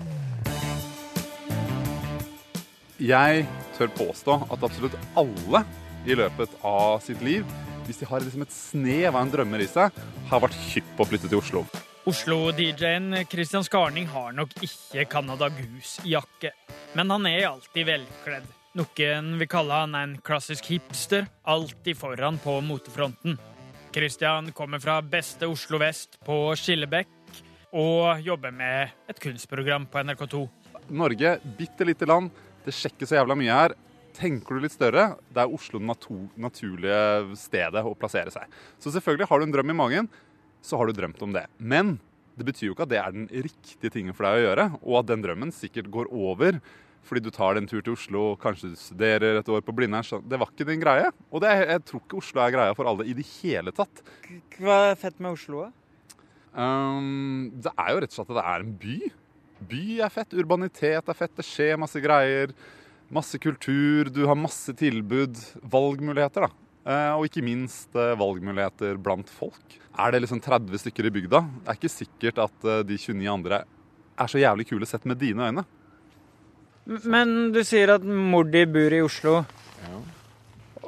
Jeg 2.99 3.45
tør 3.77 3.91
påstå 3.95 4.35
at 4.49 4.63
absolutt 4.65 4.97
alle 5.19 5.63
i 6.07 6.17
løpet 6.19 6.55
av 6.65 6.97
sitt 7.03 7.21
liv, 7.23 7.45
hvis 7.87 8.01
de 8.01 8.07
har 8.09 8.23
liksom 8.23 8.43
et 8.43 8.55
snev 8.55 9.13
av 9.13 9.21
en 9.21 9.31
drømmer 9.31 9.63
i 9.63 9.69
seg, 9.69 9.93
har 10.31 10.43
vært 10.43 10.57
hypp 10.71 10.89
på 10.97 11.05
å 11.05 11.09
flytte 11.11 11.29
til 11.31 11.39
Oslo. 11.39 11.63
Oslo-DJ-en 12.07 13.25
Christian 13.25 13.63
Skarning 13.63 14.07
har 14.07 14.31
nok 14.31 14.53
ikke 14.63 15.03
Canada 15.11 15.49
Goose-jakke, 15.51 16.53
men 16.95 17.11
han 17.11 17.27
er 17.27 17.49
alltid 17.49 17.89
velkledd. 17.89 18.47
Noen 18.79 19.33
vil 19.41 19.49
kalle 19.51 19.81
han 19.81 19.97
en 19.97 20.13
klassisk 20.23 20.69
hipster, 20.71 21.27
alltid 21.43 21.97
foran 21.99 22.39
på 22.39 22.55
motefronten. 22.63 23.35
Christian 23.91 24.51
kommer 24.55 24.79
fra 24.79 25.01
beste 25.03 25.49
Oslo 25.49 25.81
vest 25.81 26.15
på 26.25 26.37
Skillebekk 26.55 27.41
og 27.75 28.23
jobber 28.23 28.55
med 28.55 28.95
et 29.11 29.19
kunstprogram 29.19 29.89
på 29.91 29.99
NRK2. 30.05 30.45
Norge, 30.95 31.35
bitte 31.59 31.85
lite 31.85 32.07
land. 32.07 32.31
Det 32.63 32.73
sjekker 32.73 33.09
så 33.09 33.19
jævla 33.19 33.35
mye 33.37 33.59
her. 33.59 33.75
Tenker 34.15 34.55
du 34.55 34.63
litt 34.63 34.73
større, 34.73 35.11
det 35.29 35.43
er 35.43 35.51
Oslo 35.53 35.79
det 35.79 36.15
naturlige 36.39 37.35
stedet 37.39 37.83
å 37.85 37.93
plassere 37.95 38.31
seg. 38.33 38.49
Så 38.81 38.91
selvfølgelig, 38.95 39.29
har 39.29 39.39
du 39.39 39.45
en 39.45 39.53
drøm 39.53 39.75
i 39.75 39.77
magen, 39.77 40.09
så 40.65 40.77
har 40.79 40.87
du 40.89 40.93
drømt 40.97 41.21
om 41.25 41.33
det. 41.35 41.45
Men 41.57 41.97
det 42.39 42.45
betyr 42.47 42.69
jo 42.69 42.75
ikke 42.75 42.85
at 42.87 42.91
det 42.93 42.99
er 43.01 43.15
den 43.15 43.25
riktige 43.31 43.91
tingen 43.91 44.15
for 44.15 44.27
deg 44.27 44.37
å 44.39 44.45
gjøre, 44.47 44.65
og 44.83 44.99
at 45.01 45.09
den 45.11 45.23
drømmen 45.25 45.51
sikkert 45.55 45.89
går 45.91 46.11
over 46.11 46.59
fordi 47.09 47.21
du 47.25 47.29
tar 47.33 47.55
en 47.57 47.65
tur 47.65 47.79
til 47.81 47.95
Oslo, 47.95 48.21
kanskje 48.37 48.69
du 48.69 48.75
studerer 48.77 49.39
et 49.39 49.47
år 49.49 49.63
på 49.65 49.73
Blindern. 49.73 50.03
Det 50.29 50.37
var 50.37 50.49
ikke 50.51 50.65
din 50.67 50.81
greie. 50.83 51.07
Og 51.31 51.41
det, 51.41 51.49
er- 51.49 51.69
jeg 51.71 51.83
tror 51.87 52.01
ikke 52.03 52.17
Oslo 52.19 52.41
er 52.43 52.51
greia 52.53 52.75
for 52.77 52.85
alle 52.91 53.05
i 53.07 53.15
det 53.17 53.23
hele 53.39 53.71
tatt. 53.73 54.01
Hva 54.59 54.75
er 54.91 54.99
fett 54.99 55.17
med 55.23 55.31
Oslo, 55.33 55.63
da? 55.63 55.71
Um, 56.53 57.49
det 57.63 57.71
er 57.71 57.93
jo 57.95 58.01
rett 58.03 58.13
og 58.13 58.17
slett 58.19 58.33
at 58.35 58.37
det 58.39 58.45
er 58.51 58.65
en 58.65 58.75
by. 58.83 58.97
By 59.71 59.81
er 60.05 60.13
fett, 60.13 60.35
urbanitet 60.37 61.09
er 61.11 61.17
fett, 61.17 61.33
det 61.39 61.45
skjer 61.47 61.79
masse 61.81 62.01
greier. 62.03 62.53
Masse 63.09 63.39
kultur, 63.41 64.11
du 64.13 64.21
har 64.29 64.37
masse 64.37 64.75
tilbud, 64.77 65.39
valgmuligheter, 65.71 66.45
da. 66.45 66.68
Eh, 66.89 67.11
og 67.13 67.27
ikke 67.27 67.43
minst 67.45 67.93
eh, 67.93 68.15
valgmuligheter 68.17 68.97
blant 69.01 69.29
folk. 69.29 69.75
Er 69.99 70.13
det 70.13 70.23
liksom 70.23 70.39
30 70.41 70.81
stykker 70.81 71.09
i 71.09 71.11
bygda, 71.13 71.43
det 71.59 71.69
er 71.69 71.77
ikke 71.77 71.91
sikkert 71.93 72.39
at 72.47 72.65
eh, 72.65 72.85
de 72.87 72.97
29 72.97 73.27
andre 73.29 73.59
er 74.19 74.31
så 74.31 74.41
jævlig 74.41 74.65
kule 74.71 74.87
sett 74.89 75.05
med 75.09 75.19
dine 75.21 75.49
øyne. 75.49 75.65
Men 77.05 77.51
du 77.53 77.61
sier 77.67 77.93
at 77.93 78.05
mor 78.05 78.47
di 78.49 78.63
bor 78.65 78.95
i 78.95 79.03
Oslo. 79.05 79.43
Ja. 79.83 79.99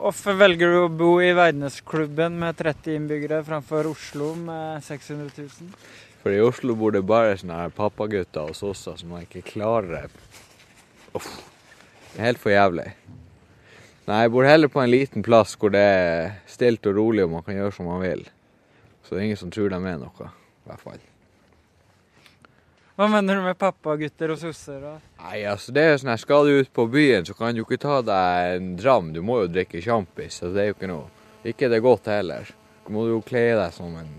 Hvorfor 0.02 0.40
velger 0.40 0.74
du 0.74 0.80
å 0.80 0.90
bo 0.90 1.12
i 1.22 1.30
Veidnesklubben 1.38 2.40
med 2.42 2.58
30 2.58 2.98
innbyggere 2.98 3.44
framfor 3.46 3.92
Oslo 3.92 4.32
med 4.40 4.82
600 4.88 5.30
000? 5.38 5.76
For 6.24 6.34
i 6.34 6.42
Oslo 6.42 6.74
bor 6.80 6.96
det 6.96 7.04
bare 7.06 7.38
sånne 7.38 7.60
her 7.60 7.76
pappagutter 7.78 8.50
og 8.50 8.58
sosser 8.58 8.98
som 8.98 9.14
man 9.14 9.28
ikke 9.28 9.46
klarer. 9.54 10.10
Uff. 11.14 11.30
Det 12.12 12.18
er 12.18 12.32
helt 12.32 12.42
for 12.42 12.54
jævlig. 12.54 12.90
Nei, 14.12 14.26
jeg 14.26 14.32
bor 14.34 14.44
heller 14.44 14.68
på 14.68 14.82
en 14.82 14.90
liten 14.92 15.24
plass 15.24 15.54
hvor 15.56 15.72
det 15.72 15.80
er 15.80 16.34
stilt 16.52 16.84
og 16.90 16.98
rolig 16.98 17.24
og 17.24 17.30
man 17.32 17.46
kan 17.46 17.56
gjøre 17.56 17.72
som 17.78 17.88
man 17.88 18.02
vil. 18.04 18.26
Så 19.06 19.14
det 19.14 19.22
er 19.22 19.28
ingen 19.30 19.40
som 19.40 19.54
tror 19.54 19.72
de 19.72 19.78
er 19.80 20.02
noe, 20.02 20.28
i 20.28 20.68
hvert 20.68 20.84
fall. 20.84 21.00
Hva 23.00 23.08
mener 23.08 23.40
du 23.40 23.46
med 23.46 23.56
pappagutter 23.56 24.34
og 24.34 24.42
sosser? 24.42 24.82
da? 24.84 24.92
Nei, 25.24 25.38
altså 25.48 25.72
det 25.72 25.86
er 25.88 25.96
sånn 26.02 26.12
her, 26.12 26.20
skal 26.20 26.44
du 26.50 26.60
ut 26.60 26.74
på 26.76 26.90
byen, 26.92 27.24
så 27.24 27.38
kan 27.38 27.56
du 27.56 27.64
ikke 27.64 27.80
ta 27.80 28.02
deg 28.04 28.58
en 28.58 28.68
dram. 28.76 29.14
Du 29.16 29.22
må 29.24 29.40
jo 29.46 29.54
drikke 29.54 29.80
sjampis, 29.80 30.42
så 30.42 30.52
det 30.52 30.66
er 30.66 30.70
jo 30.74 30.76
ikke 30.76 30.92
noe. 30.92 31.08
Ikke 31.48 31.72
det 31.72 31.80
godt 31.82 32.12
heller. 32.12 32.52
Du 32.84 32.92
må 32.92 33.08
jo 33.08 33.24
kle 33.24 33.48
deg 33.62 33.72
som 33.78 33.96
en 33.96 34.12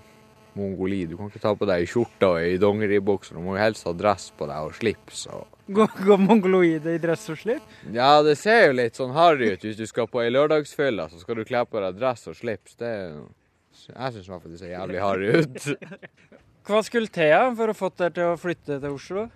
mongoli. 0.57 1.05
Du 1.11 1.19
kan 1.19 1.29
ikke 1.29 1.45
ta 1.45 1.53
på 1.53 1.69
deg 1.69 1.85
skjorte 1.91 2.33
og 2.33 2.49
i 2.49 2.57
dongeribukser. 2.63 3.37
Du 3.37 3.45
må 3.45 3.59
jo 3.59 3.67
helst 3.67 3.85
ha 3.85 3.93
dress 3.93 4.31
på 4.41 4.49
deg 4.49 4.71
og 4.71 4.81
slips. 4.81 5.27
og... 5.29 5.52
Gå, 5.67 5.87
gå 6.07 6.17
mongoloide 6.19 6.97
i 6.97 6.99
dress 6.99 7.29
og 7.31 7.39
slips? 7.39 7.77
Ja, 7.95 8.17
det 8.27 8.35
ser 8.41 8.65
jo 8.67 8.73
litt 8.81 8.99
sånn 8.99 9.13
harry 9.15 9.53
ut 9.55 9.63
hvis 9.63 9.79
du 9.79 9.85
skal 9.87 10.09
på 10.11 10.23
ei 10.25 10.33
lørdagsfylla, 10.33 11.07
så 11.13 11.21
skal 11.23 11.39
du 11.39 11.45
kle 11.47 11.63
på 11.69 11.83
deg 11.85 12.01
dress 12.01 12.27
og 12.31 12.37
slips. 12.39 12.75
Det 12.81 12.91
Jeg 12.91 14.15
syns 14.17 14.27
i 14.27 14.33
hvert 14.33 14.43
fall 14.43 14.55
det 14.55 14.63
ser 14.63 14.75
jævlig 14.75 15.03
harry 15.03 15.31
ut. 15.39 15.69
Hva 16.67 16.83
skulle 16.87 17.11
til 17.11 17.55
for 17.59 17.71
å 17.71 17.77
få 17.79 17.93
deg 17.99 18.19
til 18.19 18.33
å 18.33 18.41
flytte 18.41 18.81
til 18.83 18.99
Oslo? 18.99 19.29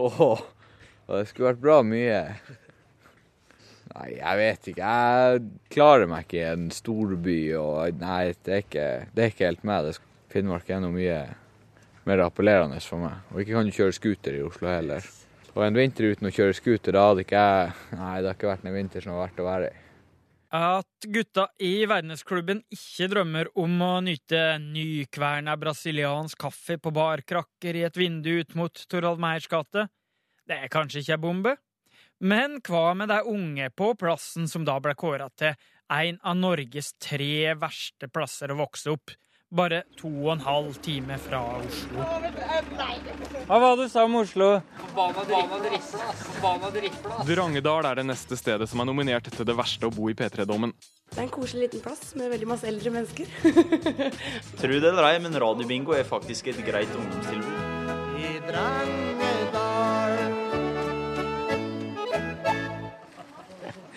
Åh, 0.00 0.44
det 1.08 1.24
skulle 1.30 1.50
vært 1.52 1.64
bra 1.64 1.80
mye. 1.86 2.20
Nei, 3.94 4.08
jeg 4.16 4.38
vet 4.40 4.70
ikke. 4.72 4.92
Jeg 4.92 5.42
klarer 5.74 6.08
meg 6.10 6.24
ikke 6.26 6.40
i 6.40 6.46
en 6.50 6.70
storby, 6.74 7.38
og 7.60 8.00
nei, 8.00 8.32
det 8.44 8.56
er 8.56 8.64
ikke, 8.64 8.86
det 9.14 9.26
er 9.26 9.34
ikke 9.34 9.50
helt 9.50 9.66
meg. 9.68 10.00
Finnmark 10.32 10.72
er 10.72 10.80
noe 10.82 10.96
mye 10.96 11.18
mer 12.08 12.24
appellerende 12.24 12.80
for 12.84 13.04
meg. 13.04 13.20
Og 13.32 13.44
ikke 13.44 13.56
kan 13.56 13.68
du 13.68 13.76
kjøre 13.76 13.96
scooter 13.96 14.38
i 14.40 14.42
Oslo 14.44 14.72
heller. 14.72 15.04
Og 15.54 15.62
en 15.62 15.76
vinter 15.78 16.10
uten 16.10 16.26
å 16.26 16.34
kjøre 16.34 16.54
scooter, 16.56 16.96
da 16.96 17.08
hadde 17.10 17.22
ikke 17.22 17.40
jeg 17.40 17.98
Nei, 17.98 18.14
det 18.20 18.30
har 18.30 18.36
ikke 18.36 18.50
vært 18.50 18.64
en 18.66 18.74
vinter 18.74 19.04
som 19.04 19.14
har 19.14 19.28
vært 19.28 19.42
å 19.42 19.46
være 19.46 19.70
i. 19.70 19.80
At 20.54 21.06
gutta 21.10 21.48
i 21.66 21.72
verdensklubben 21.90 22.60
ikke 22.74 23.08
drømmer 23.10 23.48
om 23.58 23.72
å 23.82 23.92
nyte 24.06 24.42
nykverna 24.62 25.56
brasiliansk 25.58 26.38
kaffe 26.44 26.76
på 26.78 26.92
barkrakker 26.94 27.74
i 27.74 27.82
et 27.88 27.98
vindu 27.98 28.30
ut 28.38 28.54
mot 28.58 28.84
Torald 28.90 29.22
Meyers 29.22 29.48
gate, 29.50 29.88
det 30.46 30.60
er 30.60 30.70
kanskje 30.70 31.02
ikke 31.02 31.16
ei 31.16 31.22
bombe. 31.24 31.56
Men 32.22 32.60
hva 32.62 32.92
med 32.94 33.10
de 33.10 33.18
unge 33.26 33.66
på 33.74 33.90
plassen 33.98 34.46
som 34.50 34.62
da 34.66 34.76
ble 34.82 34.94
kåra 34.98 35.26
til 35.34 35.58
en 35.90 36.20
av 36.22 36.38
Norges 36.38 36.92
tre 37.02 37.56
verste 37.58 38.08
plasser 38.12 38.54
å 38.54 38.60
vokse 38.62 38.94
opp, 38.94 39.10
bare 39.54 39.82
to 39.98 40.08
og 40.08 40.32
en 40.34 40.42
halv 40.44 40.78
time 40.82 41.18
fra 41.22 41.40
Oslo? 41.58 42.06
Hva 43.46 43.58
var 43.62 43.76
det 43.76 43.86
du 43.86 43.92
sa 43.92 44.04
om 44.04 44.16
Oslo? 44.20 44.48
Drangedal 47.28 47.90
er 47.90 48.00
det 48.00 48.06
neste 48.08 48.38
stedet 48.40 48.68
som 48.70 48.82
er 48.82 48.90
nominert 48.90 49.30
til 49.30 49.46
det 49.46 49.56
verste 49.58 49.88
å 49.88 49.94
bo 49.94 50.10
i 50.10 50.16
P3-dommen. 50.18 50.74
Det 51.14 51.20
er 51.20 51.26
en 51.28 51.34
koselig 51.34 51.68
liten 51.68 51.84
plass 51.84 52.14
med 52.18 52.32
veldig 52.32 52.48
masse 52.50 52.66
eldre 52.66 52.90
mennesker. 52.94 53.26
Tro 54.62 54.80
det 54.80 54.90
eller 54.90 55.10
ei, 55.12 55.20
men 55.22 55.38
radiobingo 55.38 55.94
er 55.94 56.08
faktisk 56.08 56.50
et 56.50 56.64
greit 56.66 56.98
ungdomstilbud. 56.98 57.62
I 58.18 58.38
Drangedal 58.48 59.23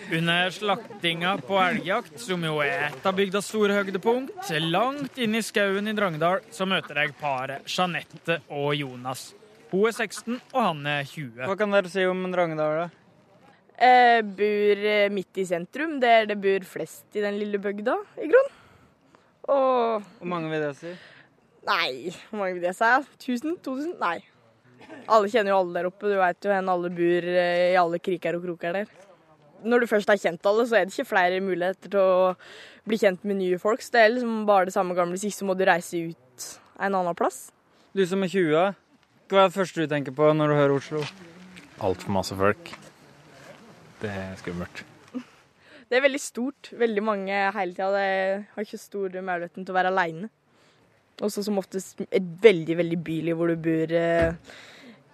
Under 0.08 0.50
slaktinga 0.50 1.34
på 1.44 1.58
elgjakt, 1.60 2.14
som 2.22 2.40
jo 2.46 2.62
er 2.64 2.86
et 2.86 3.06
av 3.06 3.12
bygdas 3.12 3.50
store 3.50 3.74
høydepunkt, 3.76 4.38
langt 4.64 5.18
inne 5.20 5.42
i 5.42 5.44
skauen 5.44 5.90
i 5.90 5.92
Drangedal, 5.92 6.40
så 6.54 6.64
møter 6.64 7.02
jeg 7.02 7.12
paret 7.20 7.68
Jeanette 7.68 8.38
og 8.48 8.70
Jonas. 8.78 9.34
Hun 9.68 9.84
er 9.90 9.92
16, 9.92 10.38
og 10.54 10.62
han 10.64 10.80
er 10.88 11.04
20. 11.04 11.42
Hva 11.44 11.56
kan 11.60 11.76
dere 11.76 11.92
si 11.92 12.06
om 12.08 12.22
Drangedal, 12.32 12.86
da? 12.86 12.86
Eh, 13.76 14.22
bor 14.24 14.80
eh, 14.94 15.10
midt 15.12 15.42
i 15.42 15.44
sentrum, 15.50 15.98
der 16.00 16.24
det 16.30 16.38
bor 16.40 16.64
flest 16.70 17.18
i 17.18 17.24
den 17.26 17.36
lille 17.42 17.60
bygda, 17.60 17.98
i 18.16 18.30
grunn. 18.32 18.48
Og 19.48 20.08
Hvor 20.22 20.30
mange 20.32 20.48
vil 20.54 20.64
det 20.70 20.72
si? 20.78 20.94
Nei, 21.68 22.14
hvor 22.30 22.40
mange 22.40 22.56
vil 22.56 22.64
det 22.64 22.72
si? 22.78 22.88
1000? 23.20 23.60
2000? 23.60 23.92
Nei. 24.00 24.16
Alle 25.04 25.28
kjenner 25.28 25.52
jo 25.52 25.60
alle 25.60 25.76
der 25.76 25.90
oppe. 25.90 26.08
Du 26.08 26.16
veit 26.16 26.48
jo 26.48 26.54
hvor 26.54 26.72
alle 26.72 26.94
bor 26.96 27.28
eh, 27.34 27.66
i 27.74 27.78
alle 27.78 28.00
kriker 28.00 28.40
og 28.40 28.48
kroker 28.48 28.80
der. 28.80 28.96
Når 29.66 29.82
du 29.82 29.90
først 29.90 30.10
har 30.10 30.20
kjent 30.20 30.46
alle, 30.46 30.66
så 30.68 30.78
er 30.78 30.86
det 30.86 30.94
ikke 30.94 31.10
flere 31.10 31.40
muligheter 31.42 31.90
til 31.90 32.00
å 32.00 32.34
bli 32.88 32.98
kjent 33.00 33.24
med 33.26 33.40
nye 33.40 33.58
folk. 33.60 33.82
Så 33.82 33.96
det 33.96 34.02
er 34.04 34.12
liksom 34.14 34.44
bare 34.48 34.68
det 34.68 34.76
samme 34.76 34.94
gamle. 34.98 35.16
Hvis 35.16 35.28
ikke 35.30 35.40
så 35.40 35.48
må 35.48 35.56
du 35.58 35.64
reise 35.68 36.02
ut 36.12 36.50
en 36.78 36.94
annen 36.94 37.16
plass. 37.18 37.48
Du 37.96 38.04
som 38.06 38.22
er 38.22 38.30
20, 38.30 38.76
hva 39.28 39.42
er 39.42 39.50
det 39.50 39.56
første 39.56 39.84
du 39.84 39.90
tenker 39.90 40.14
på 40.16 40.30
når 40.36 40.52
du 40.52 40.58
hører 40.58 40.76
Oslo? 40.78 41.02
Altfor 41.84 42.14
masse 42.14 42.36
folk. 42.38 42.70
Det 43.98 44.08
er 44.14 44.38
skummelt. 44.40 44.84
Det 45.88 45.96
er 45.96 46.04
veldig 46.04 46.20
stort. 46.20 46.70
Veldig 46.78 47.02
mange 47.04 47.36
hele 47.56 47.74
tida. 47.74 48.02
Jeg 48.02 48.42
har 48.54 48.66
ikke 48.66 48.80
stor 48.80 49.14
muligheten 49.18 49.64
til 49.64 49.74
å 49.74 49.78
være 49.78 49.92
aleine. 49.92 50.30
Også 51.24 51.42
som 51.42 51.58
oftest 51.58 52.04
et 52.06 52.26
veldig, 52.42 52.76
veldig 52.78 52.98
byliv 53.04 53.38
hvor 53.38 53.50
du 53.50 53.56
bor 53.62 53.94
eh, 54.00 54.52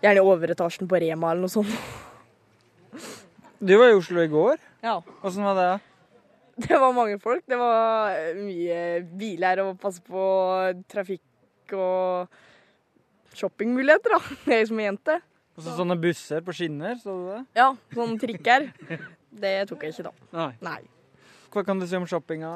gjerne 0.04 0.20
i 0.20 0.32
overetasjen 0.34 0.90
på 0.90 1.00
Rema 1.00 1.30
eller 1.32 1.46
noe 1.46 1.54
sånt. 1.54 1.70
Du 3.64 3.78
var 3.80 3.88
i 3.88 3.96
Oslo 3.96 4.20
i 4.20 4.28
går. 4.28 4.58
Ja. 4.84 4.98
Åssen 5.24 5.44
var 5.46 5.56
det? 5.56 5.68
Det 6.68 6.76
var 6.76 6.92
mange 6.92 7.16
folk. 7.18 7.40
Det 7.48 7.56
var 7.56 8.12
mye 8.36 8.80
biler 9.16 9.62
og 9.62 9.78
passe 9.80 10.02
på 10.04 10.24
trafikk 10.92 11.72
og 11.72 12.28
shoppingmuligheter, 13.32 14.18
da. 14.18 14.36
Jeg 14.52 14.68
som 14.68 14.82
er 14.82 14.90
jente. 14.90 15.16
Og 15.56 15.64
så 15.64 15.76
sånne 15.78 15.96
busser 16.02 16.44
på 16.44 16.52
skinner, 16.52 16.98
så 17.00 17.14
du 17.16 17.22
det? 17.30 17.38
Ja, 17.56 17.70
sånne 17.94 18.20
trikker. 18.20 18.66
Det 19.32 19.52
tok 19.70 19.86
jeg 19.86 19.94
ikke 19.94 20.10
da. 20.10 20.12
Nei. 20.36 20.50
Nei. 20.66 20.80
Hva 21.54 21.62
kan 21.64 21.80
du 21.80 21.86
si 21.88 21.96
om 21.96 22.04
shoppinga? 22.10 22.50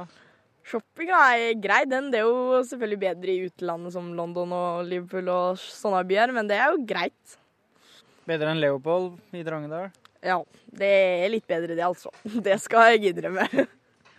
Shoppinga 0.69 1.23
er 1.39 1.55
grei, 1.63 1.85
den. 1.89 2.11
Det 2.13 2.21
er 2.21 2.27
jo 2.29 2.59
selvfølgelig 2.69 3.01
bedre 3.07 3.33
i 3.33 3.47
utlandet 3.47 3.95
som 3.97 4.11
London 4.19 4.53
og 4.59 4.83
Liverpool 4.91 5.33
og 5.33 5.63
sånne 5.63 6.03
byer, 6.11 6.35
men 6.37 6.51
det 6.53 6.61
er 6.61 6.75
jo 6.75 6.85
greit. 6.91 7.39
Bedre 8.29 8.53
enn 8.53 8.61
Leopold 8.61 9.15
i 9.33 9.47
Drangedal? 9.47 9.89
Ja, 10.25 10.39
det 10.79 10.89
er 11.25 11.31
litt 11.31 11.47
bedre 11.49 11.75
det, 11.75 11.85
altså. 11.85 12.11
Det 12.47 12.59
skal 12.63 12.95
jeg 12.95 13.13
innrømme. 13.13 13.67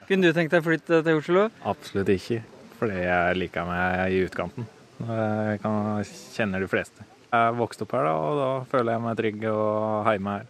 Kunne 0.10 0.30
du 0.30 0.34
tenkt 0.34 0.54
deg 0.56 0.64
å 0.64 0.66
flytte 0.66 1.02
til 1.06 1.20
Oslo? 1.20 1.48
Absolutt 1.70 2.10
ikke, 2.14 2.42
fordi 2.80 3.02
jeg 3.04 3.38
liker 3.38 3.68
meg 3.68 4.16
i 4.16 4.22
utkanten. 4.26 4.68
Jeg 5.00 5.60
kan 5.64 6.00
kjenne 6.34 6.60
de 6.64 6.70
fleste. 6.72 7.06
Jeg 7.30 7.58
vokste 7.60 7.86
opp 7.86 7.94
her, 7.94 8.08
da, 8.08 8.14
og 8.18 8.40
da 8.40 8.48
føler 8.72 8.96
jeg 8.96 9.04
meg 9.04 9.20
trygg 9.20 9.44
og 9.52 10.10
hjemme 10.10 10.38
her. 10.40 10.48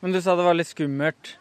Men 0.00 0.14
du 0.14 0.20
sa 0.24 0.36
det 0.38 0.46
var 0.46 0.56
litt 0.56 0.70
skummelt. 0.70 1.34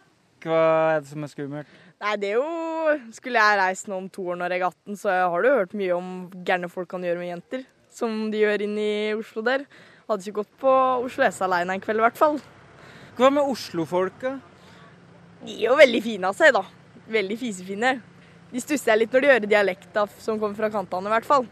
Hva 0.43 0.59
er 0.95 0.99
det 1.01 1.09
som 1.13 1.23
er 1.25 1.31
skummelt? 1.31 1.71
Nei, 2.03 2.15
det 2.19 2.33
er 2.33 2.41
jo 2.41 3.05
Skulle 3.15 3.39
jeg 3.41 3.57
reist 3.57 3.87
nå 3.89 3.97
om 3.97 4.09
to 4.13 4.27
år 4.29 4.37
når 4.37 4.53
jeg 4.53 4.61
er 4.61 4.67
18, 4.67 4.97
så 4.99 5.13
har 5.31 5.41
du 5.41 5.47
hørt 5.49 5.71
mye 5.79 5.95
om 5.95 6.09
gærne 6.45 6.67
folk 6.69 6.89
kan 6.91 7.05
gjøre 7.07 7.21
med 7.21 7.31
jenter. 7.31 7.63
Som 7.95 8.27
de 8.33 8.43
gjør 8.43 8.65
inne 8.67 8.83
i 8.83 9.15
Oslo 9.15 9.41
der. 9.47 9.63
Hadde 10.05 10.27
ikke 10.27 10.43
gått 10.43 10.51
på 10.61 10.73
Oslo 11.07 11.25
S 11.25 11.39
alene 11.45 11.77
en 11.77 11.81
kveld, 11.81 12.03
i 12.03 12.05
hvert 12.05 12.19
fall. 12.19 12.37
Hva 13.15 13.29
med 13.31 13.47
Oslo-folka? 13.47 14.33
De 15.45 15.53
er 15.53 15.69
jo 15.69 15.75
veldig 15.79 16.01
fine 16.03 16.27
av 16.27 16.35
seg, 16.35 16.51
da. 16.51 16.65
Veldig 17.07 17.37
fisefine. 17.39 17.93
De 18.51 18.59
stusser 18.59 18.91
jeg 18.91 19.01
litt 19.05 19.15
når 19.15 19.23
de 19.23 19.29
hører 19.29 19.47
dialekta 19.53 20.03
som 20.19 20.39
kommer 20.41 20.57
fra 20.57 20.67
kantene, 20.73 21.07
i 21.07 21.13
hvert 21.13 21.29
fall. 21.29 21.47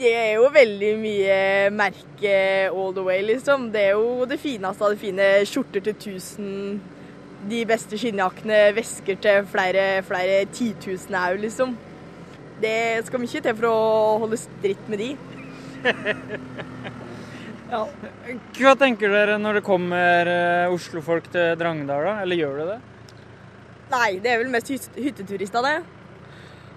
Det 0.00 0.10
er 0.10 0.32
jo 0.40 0.48
veldig 0.52 0.90
mye 0.98 1.36
merke 1.72 2.34
all 2.72 2.90
the 2.96 3.06
way, 3.06 3.22
liksom. 3.28 3.70
Det 3.70 3.86
er 3.86 3.94
jo 3.94 4.26
det 4.26 4.40
fineste 4.42 4.82
av 4.82 4.96
det 4.96 5.00
fine. 5.04 5.30
Skjorter 5.46 5.86
til 5.86 5.94
1000, 5.94 6.82
de 7.54 7.62
beste 7.70 8.02
skinnjakkene, 8.02 8.60
vesker 8.76 9.22
til 9.22 9.46
flere, 9.54 9.86
flere 10.10 10.42
titusen 10.50 11.14
au, 11.22 11.38
liksom. 11.38 11.78
Det 12.58 13.06
skal 13.06 13.22
mye 13.22 13.46
til 13.46 13.58
for 13.62 13.70
å 13.70 13.80
holde 14.26 14.42
stritt 14.42 14.90
med 14.90 15.04
de. 15.06 15.10
ja. 17.70 17.82
Hva 18.58 18.74
tenker 18.80 19.10
dere 19.12 19.38
når 19.42 19.60
det 19.60 19.64
kommer 19.66 20.30
oslofolk 20.72 21.28
til 21.32 21.56
Drangedal, 21.60 22.04
da? 22.10 22.14
Eller 22.22 22.40
gjør 22.40 22.60
det 22.62 22.66
det? 22.74 22.78
Nei, 23.90 24.08
det 24.22 24.32
er 24.32 24.40
vel 24.42 24.50
mest 24.50 24.70
hyt- 24.72 24.96
hytteturister, 24.98 25.62
det. 25.62 25.76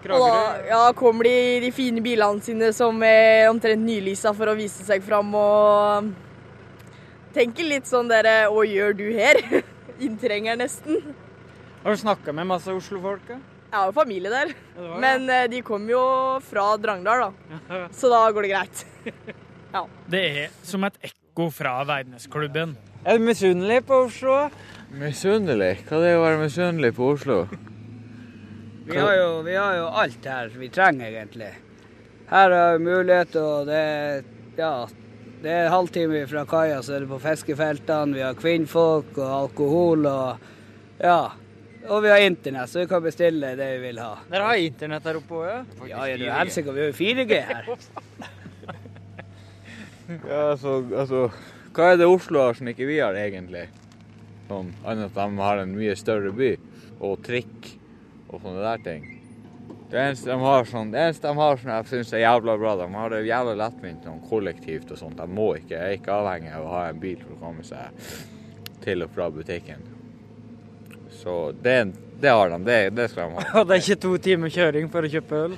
Og 0.10 0.22
da 0.24 0.36
ja, 0.70 0.82
kommer 0.96 1.28
de 1.28 1.60
de 1.66 1.70
fine 1.76 2.00
bilene 2.06 2.40
sine 2.46 2.70
som 2.72 3.02
er 3.04 3.50
omtrent 3.50 3.82
nylysa 3.84 4.32
for 4.38 4.48
å 4.48 4.56
vise 4.56 4.86
seg 4.88 5.04
fram 5.04 5.34
og 5.36 6.14
tenker 7.36 7.68
litt 7.68 7.90
sånn 7.90 8.08
dere 8.08 8.46
Hva 8.48 8.64
gjør 8.64 8.96
du 8.96 9.04
her? 9.18 9.42
Inntrenger 10.06 10.56
nesten. 10.62 11.02
Har 11.84 11.92
du 11.92 12.00
snakka 12.00 12.32
med 12.36 12.48
masse 12.48 12.72
oslofolk? 12.72 13.28
Ja? 13.34 13.42
Jeg 13.70 13.76
har 13.78 13.90
jo 13.92 13.98
familie 14.00 14.32
der, 14.32 14.54
Ja, 14.56 14.80
var 14.80 14.88
ja. 14.96 15.02
men 15.04 15.28
eh, 15.30 15.44
de 15.52 15.60
kommer 15.68 15.92
jo 15.94 16.06
fra 16.48 16.70
Drangedal, 16.82 17.28
da. 17.28 17.84
Så 18.00 18.10
da 18.10 18.24
går 18.34 18.48
det 18.48 18.54
greit. 18.56 18.86
Ja. 19.74 19.84
Det 20.10 20.22
er 20.44 20.54
som 20.66 20.86
et 20.88 20.98
ekko 21.06 21.50
fra 21.54 21.80
Verdensklubben. 21.88 22.76
Er 23.06 23.20
du 23.20 23.24
misunnelig 23.24 23.84
på 23.88 24.04
Oslo? 24.08 24.38
Misunnelig? 24.92 25.76
Hva 25.88 26.00
er 26.00 26.06
det 26.08 26.14
å 26.18 26.24
være 26.24 26.40
misunnelig 26.42 26.94
på 26.98 27.12
Oslo? 27.14 27.44
Vi 28.90 28.98
har, 28.98 29.14
jo, 29.14 29.28
vi 29.46 29.54
har 29.54 29.76
jo 29.78 29.90
alt 30.02 30.26
her 30.26 30.50
vi 30.58 30.72
trenger, 30.74 31.12
egentlig. 31.12 31.52
Her 32.32 32.56
har 32.56 32.78
vi 32.78 32.88
mulighet, 32.88 33.36
og 33.38 33.70
det 33.70 33.78
er 33.78 34.24
ja, 34.58 34.74
det 35.44 35.52
er 35.54 35.68
en 35.68 35.76
halvtime 35.76 36.24
fra 36.28 36.44
kaia, 36.50 36.82
så 36.84 36.98
er 36.98 37.06
det 37.06 37.12
på 37.12 37.22
fiskefeltene. 37.24 38.18
Vi 38.18 38.26
har 38.26 38.40
kvinnfolk 38.40 39.14
og 39.22 39.30
alkohol 39.44 40.10
og 40.10 40.50
ja. 41.00 41.22
Og 41.90 42.04
vi 42.04 42.10
har 42.12 42.26
internett, 42.26 42.70
så 42.70 42.82
vi 42.82 42.90
kan 42.90 43.06
bestille 43.06 43.54
det 43.56 43.70
vi 43.78 43.86
vil 43.86 44.02
ha. 44.04 44.18
Dere 44.30 44.50
har 44.50 44.66
internett 44.66 45.06
her 45.08 45.22
oppe 45.22 45.38
òg, 45.40 45.46
ja? 45.48 45.62
Ja, 45.94 46.02
ja, 46.12 46.18
du 46.20 46.26
helsike, 46.34 46.74
vi 46.76 46.84
har 46.84 46.92
jo 46.92 46.98
4G 47.00 47.40
her. 47.54 47.72
Ja, 50.10 50.52
altså, 50.52 50.80
altså 50.98 51.28
Hva 51.76 51.92
er 51.92 52.00
det 52.02 52.08
Oslo 52.10 52.42
har 52.42 52.58
som 52.58 52.70
ikke 52.72 52.88
vi 52.90 52.98
har, 52.98 53.14
egentlig? 53.18 53.68
Sånn, 54.50 54.72
Annet 54.82 55.12
at 55.12 55.20
de 55.20 55.44
har 55.46 55.62
en 55.62 55.76
mye 55.78 55.94
større 55.98 56.32
by, 56.34 56.56
og 57.06 57.22
trikk 57.26 57.76
og 58.30 58.42
sånne 58.42 58.64
der 58.64 58.82
ting. 58.86 59.06
Det 59.90 59.98
eneste 60.02 60.30
de 60.30 60.38
har 60.42 60.68
sånn, 60.70 60.92
det 60.94 61.02
eneste 61.02 61.30
de 61.30 61.42
har 61.42 61.62
som 61.62 61.72
jeg 61.74 61.88
syns 61.92 62.12
er 62.14 62.24
jævla 62.24 62.58
bra, 62.62 62.74
de 62.78 62.90
har 62.94 63.14
det 63.14 63.22
jævla 63.26 63.56
lettvint 63.58 64.04
sånn 64.06 64.20
kollektivt 64.30 64.92
og 64.94 65.02
sånt. 65.02 65.18
De 65.18 65.38
må 65.40 65.48
ikke, 65.62 65.78
er 65.78 65.96
ikke 65.98 66.18
avhengig 66.18 66.52
av 66.58 66.66
å 66.66 66.74
ha 66.74 66.84
en 66.90 67.00
bil 67.02 67.22
for 67.22 67.38
å 67.38 67.40
komme 67.42 67.66
seg 67.66 68.04
til 68.84 69.06
og 69.06 69.14
fra 69.14 69.30
butikken. 69.34 69.86
Så 71.22 71.40
det, 71.62 71.78
det 72.22 72.34
har 72.34 72.54
de, 72.54 72.62
det, 72.66 72.78
det 72.98 73.10
skal 73.14 73.30
de 73.30 73.40
ha. 73.42 73.50
Og 73.62 73.70
det 73.70 73.78
er 73.78 73.86
ikke 73.86 74.04
to 74.06 74.14
timer 74.30 74.54
kjøring 74.54 74.90
for 74.94 75.06
å 75.06 75.14
kjøpe 75.14 75.42
øl? 75.48 75.58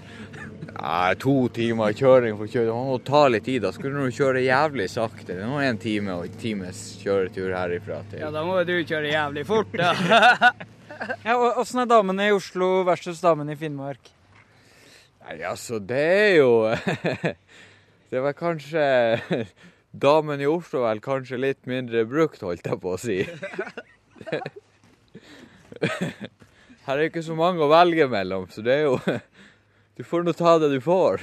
Nei, 0.72 1.16
to 1.20 1.34
timer 1.54 1.92
kjøring 1.98 2.38
for 2.38 2.48
å 2.48 2.52
kjøre. 2.52 2.68
Det 2.70 2.76
må 2.88 3.00
ta 3.06 3.22
litt 3.30 3.46
tid. 3.48 3.62
Da 3.66 3.72
skulle 3.76 4.06
du 4.06 4.16
kjøre 4.16 4.44
jævlig 4.46 4.88
sakte. 4.92 5.34
Det 5.34 5.42
er 5.42 5.50
nå 5.50 5.60
en 5.62 5.80
time 5.82 6.16
og 6.16 6.30
en 6.30 6.38
times 6.42 6.80
kjøretur 7.02 7.52
herifra 7.56 8.00
til 8.12 8.24
Ja, 8.24 8.32
da 8.34 8.44
må 8.48 8.56
du 8.68 8.74
kjøre 8.80 9.12
jævlig 9.12 9.46
fort, 9.50 9.76
da. 9.76 9.92
Ja, 11.26 11.34
og 11.34 11.58
Åssen 11.64 11.82
er 11.82 11.88
damene 11.90 12.28
i 12.30 12.34
Oslo 12.36 12.84
versus 12.86 13.24
damene 13.24 13.56
i 13.56 13.58
Finnmark? 13.58 14.12
Nei, 15.24 15.40
altså, 15.50 15.80
det 15.82 15.98
er 15.98 16.36
jo 16.36 16.52
Det 18.12 18.22
var 18.22 18.36
kanskje 18.38 18.84
Damen 20.06 20.44
i 20.44 20.50
Oslo 20.50 20.84
vel 20.86 21.02
kanskje 21.04 21.40
litt 21.42 21.66
mindre 21.68 22.06
brukt, 22.08 22.44
holdt 22.46 22.70
jeg 22.70 22.80
på 22.80 22.94
å 22.94 23.00
si. 23.02 23.18
Her 26.86 26.94
er 26.94 27.08
ikke 27.10 27.24
så 27.26 27.36
mange 27.36 27.66
å 27.66 27.72
velge 27.72 28.08
mellom, 28.12 28.46
så 28.54 28.64
det 28.64 28.78
er 28.78 28.86
jo 28.86 28.96
Du 30.02 30.06
får 30.06 30.24
nå 30.24 30.34
ta 30.34 30.56
det 30.58 30.72
du 30.72 30.80
får. 30.82 31.22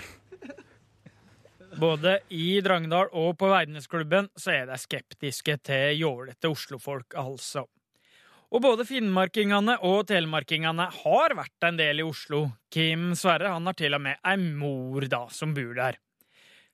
Både 1.83 2.13
i 2.31 2.61
Drangedal 2.63 3.09
og 3.11 3.33
på 3.41 3.49
Veidnesklubben 3.51 4.29
så 4.39 4.53
er 4.55 4.69
de 4.69 4.77
skeptiske 4.79 5.57
til 5.67 5.99
jålete 5.99 6.47
oslofolk, 6.47 7.17
altså. 7.19 7.65
Og 8.55 8.63
både 8.63 8.87
finnmarkingene 8.87 9.81
og 9.83 10.07
telemarkingene 10.13 10.87
har 11.01 11.35
vært 11.41 11.67
en 11.67 11.83
del 11.83 12.05
i 12.05 12.07
Oslo. 12.07 12.45
Kim 12.71 13.17
Sverre 13.19 13.51
han 13.57 13.67
har 13.67 13.75
til 13.83 13.99
og 13.99 14.05
med 14.07 14.23
ei 14.23 14.39
mor 14.39 15.11
da, 15.11 15.25
som 15.27 15.59
bor 15.59 15.75
der. 15.75 15.99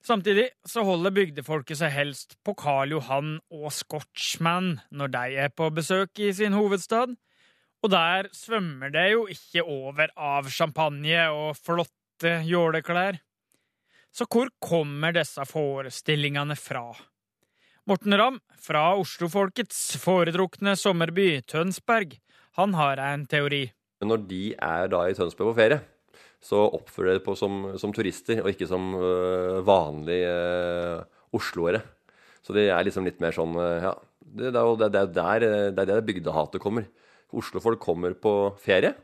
Samtidig 0.04 0.50
så 0.68 0.84
holder 0.84 1.16
bygdefolket 1.22 1.80
seg 1.80 1.96
helst 1.96 2.36
på 2.44 2.52
Karl 2.60 2.98
Johan 2.98 3.38
og 3.48 3.70
Scotchman 3.72 4.74
når 4.92 5.16
de 5.16 5.44
er 5.46 5.56
på 5.56 5.72
besøk 5.72 6.20
i 6.20 6.34
sin 6.36 6.52
hovedstad. 6.52 7.16
Og 7.84 7.90
der 7.92 8.30
svømmer 8.32 8.88
det 8.88 9.10
jo 9.12 9.26
ikke 9.28 9.60
over 9.60 10.08
av 10.16 10.48
champagne 10.48 11.26
og 11.28 11.58
flotte 11.60 12.38
jåleklær. 12.48 13.18
Så 14.14 14.24
hvor 14.30 14.48
kommer 14.62 15.12
disse 15.12 15.44
forestillingene 15.44 16.56
fra? 16.56 16.86
Morten 17.84 18.16
Ramm 18.16 18.38
fra 18.56 18.86
Oslofolkets 18.96 19.98
foretrukne 20.00 20.72
sommerby 20.80 21.42
Tønsberg, 21.44 22.16
han 22.56 22.72
har 22.78 23.02
en 23.04 23.26
teori. 23.28 23.66
Når 24.00 24.24
de 24.30 24.42
er 24.56 24.88
da 24.88 25.04
i 25.10 25.18
Tønsberg 25.18 25.50
på 25.50 25.58
ferie, 25.58 25.80
så 26.40 26.64
oppfører 26.64 27.18
de 27.18 27.24
på 27.26 27.36
som, 27.36 27.74
som 27.80 27.92
turister, 27.92 28.40
og 28.40 28.48
ikke 28.54 28.68
som 28.70 28.94
øh, 28.96 29.60
vanlige 29.66 30.32
øh, 30.32 31.04
osloere. 31.36 31.84
Så 32.44 32.56
det 32.56 32.70
er 32.72 32.84
liksom 32.84 33.04
litt 33.04 33.20
mer 33.20 33.36
sånn 33.36 33.56
øh, 33.60 33.88
Ja, 33.90 33.92
det, 34.24 34.54
det 34.54 34.60
er 34.60 34.68
jo 34.68 34.76
det, 34.80 34.92
det, 34.94 35.02
er 35.04 35.16
der, 35.20 35.48
øh, 35.76 35.88
det 35.92 36.04
bygdehatet 36.08 36.64
kommer. 36.64 36.88
Oslofolk 37.40 37.82
kommer 37.82 38.14
på 38.16 38.54
ferie, 38.62 38.94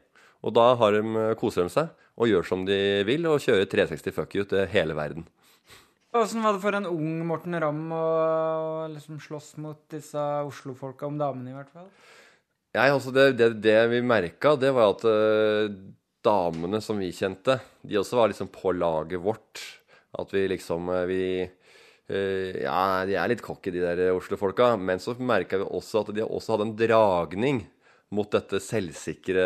og 0.41 0.55
da 0.57 0.71
har 0.81 0.97
de, 0.97 1.03
øh, 1.05 1.35
koser 1.39 1.67
de 1.67 1.75
seg 1.75 1.91
og 2.21 2.29
gjør 2.29 2.47
som 2.47 2.65
de 2.69 2.79
vil, 3.09 3.27
og 3.29 3.41
kjører 3.41 3.69
360 3.71 4.15
fuck 4.17 4.35
you 4.37 4.45
til 4.49 4.67
hele 4.73 4.97
verden. 4.97 5.27
Åssen 6.17 6.43
var 6.43 6.57
det 6.57 6.63
for 6.65 6.75
en 6.75 6.89
ung 6.91 7.21
Morten 7.29 7.55
Ramm 7.63 7.93
å 7.95 8.07
liksom 8.91 9.21
slåss 9.23 9.55
mot 9.63 9.79
disse 9.93 10.19
Oslo-folka 10.19 11.07
om 11.07 11.21
damene, 11.21 11.53
i 11.53 11.55
hvert 11.55 11.71
fall? 11.71 11.87
Nei, 12.75 12.89
altså 12.91 13.13
det, 13.15 13.29
det, 13.39 13.53
det 13.63 13.79
vi 13.93 14.01
merka, 14.03 14.57
det 14.59 14.73
var 14.75 14.97
at 14.97 15.05
uh, 15.07 15.71
damene 16.27 16.81
som 16.83 16.99
vi 16.99 17.13
kjente, 17.15 17.61
de 17.87 17.99
også 17.99 18.19
var 18.19 18.33
liksom 18.33 18.51
på 18.55 18.75
laget 18.75 19.23
vårt. 19.23 19.63
At 20.19 20.35
vi 20.35 20.43
liksom 20.51 20.91
uh, 20.91 21.05
Vi 21.07 21.23
uh, 21.47 22.59
Ja, 22.59 23.07
de 23.07 23.15
er 23.15 23.31
litt 23.31 23.43
cocky, 23.47 23.71
de 23.75 23.83
der 23.83 24.11
Oslo-folka. 24.11 24.73
Men 24.79 25.03
så 25.03 25.15
merka 25.19 25.63
vi 25.63 25.71
også 25.71 26.03
at 26.03 26.15
de 26.15 26.27
også 26.27 26.57
hadde 26.57 26.69
en 26.73 26.79
dragning 26.79 27.63
mot 28.11 28.31
dette 28.35 28.59
selvsikre 28.63 29.43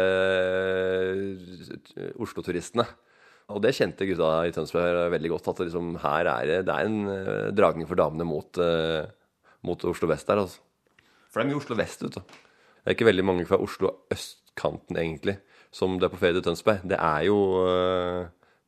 øh, 1.05 2.13
Oslo-turistene. 2.25 2.87
Og 3.53 3.61
det 3.61 3.75
kjente 3.77 4.07
gutta 4.09 4.29
i 4.49 4.53
Tønsberg 4.57 5.11
veldig 5.13 5.31
godt. 5.35 5.51
At 5.53 5.59
det 5.61 5.67
liksom, 5.69 5.91
her 6.01 6.31
er 6.33 6.47
det, 6.49 6.61
det 6.69 6.75
er 6.75 6.89
en 6.89 7.01
øh, 7.13 7.51
dragning 7.57 7.89
for 7.91 8.01
damene 8.01 8.25
mot, 8.29 8.61
øh, 8.63 9.05
mot 9.69 9.85
Oslo 9.91 10.09
vest 10.09 10.31
der, 10.31 10.41
altså. 10.47 10.63
For 11.29 11.41
det 11.41 11.45
er 11.45 11.51
mye 11.53 11.61
Oslo 11.61 11.77
vest, 11.77 12.07
vet 12.07 12.17
du. 12.17 12.23
Det 12.25 12.89
er 12.89 12.97
ikke 12.97 13.09
veldig 13.11 13.27
mange 13.27 13.45
fra 13.49 13.59
Oslo 13.61 13.91
østkanten, 14.13 14.97
egentlig, 15.01 15.37
som 15.75 15.99
det 15.99 16.09
er 16.09 16.15
på 16.15 16.21
ferie 16.23 16.39
til 16.39 16.47
Tønsberg. 16.49 16.85
Det 16.89 16.97
er 17.01 17.29
jo 17.29 17.39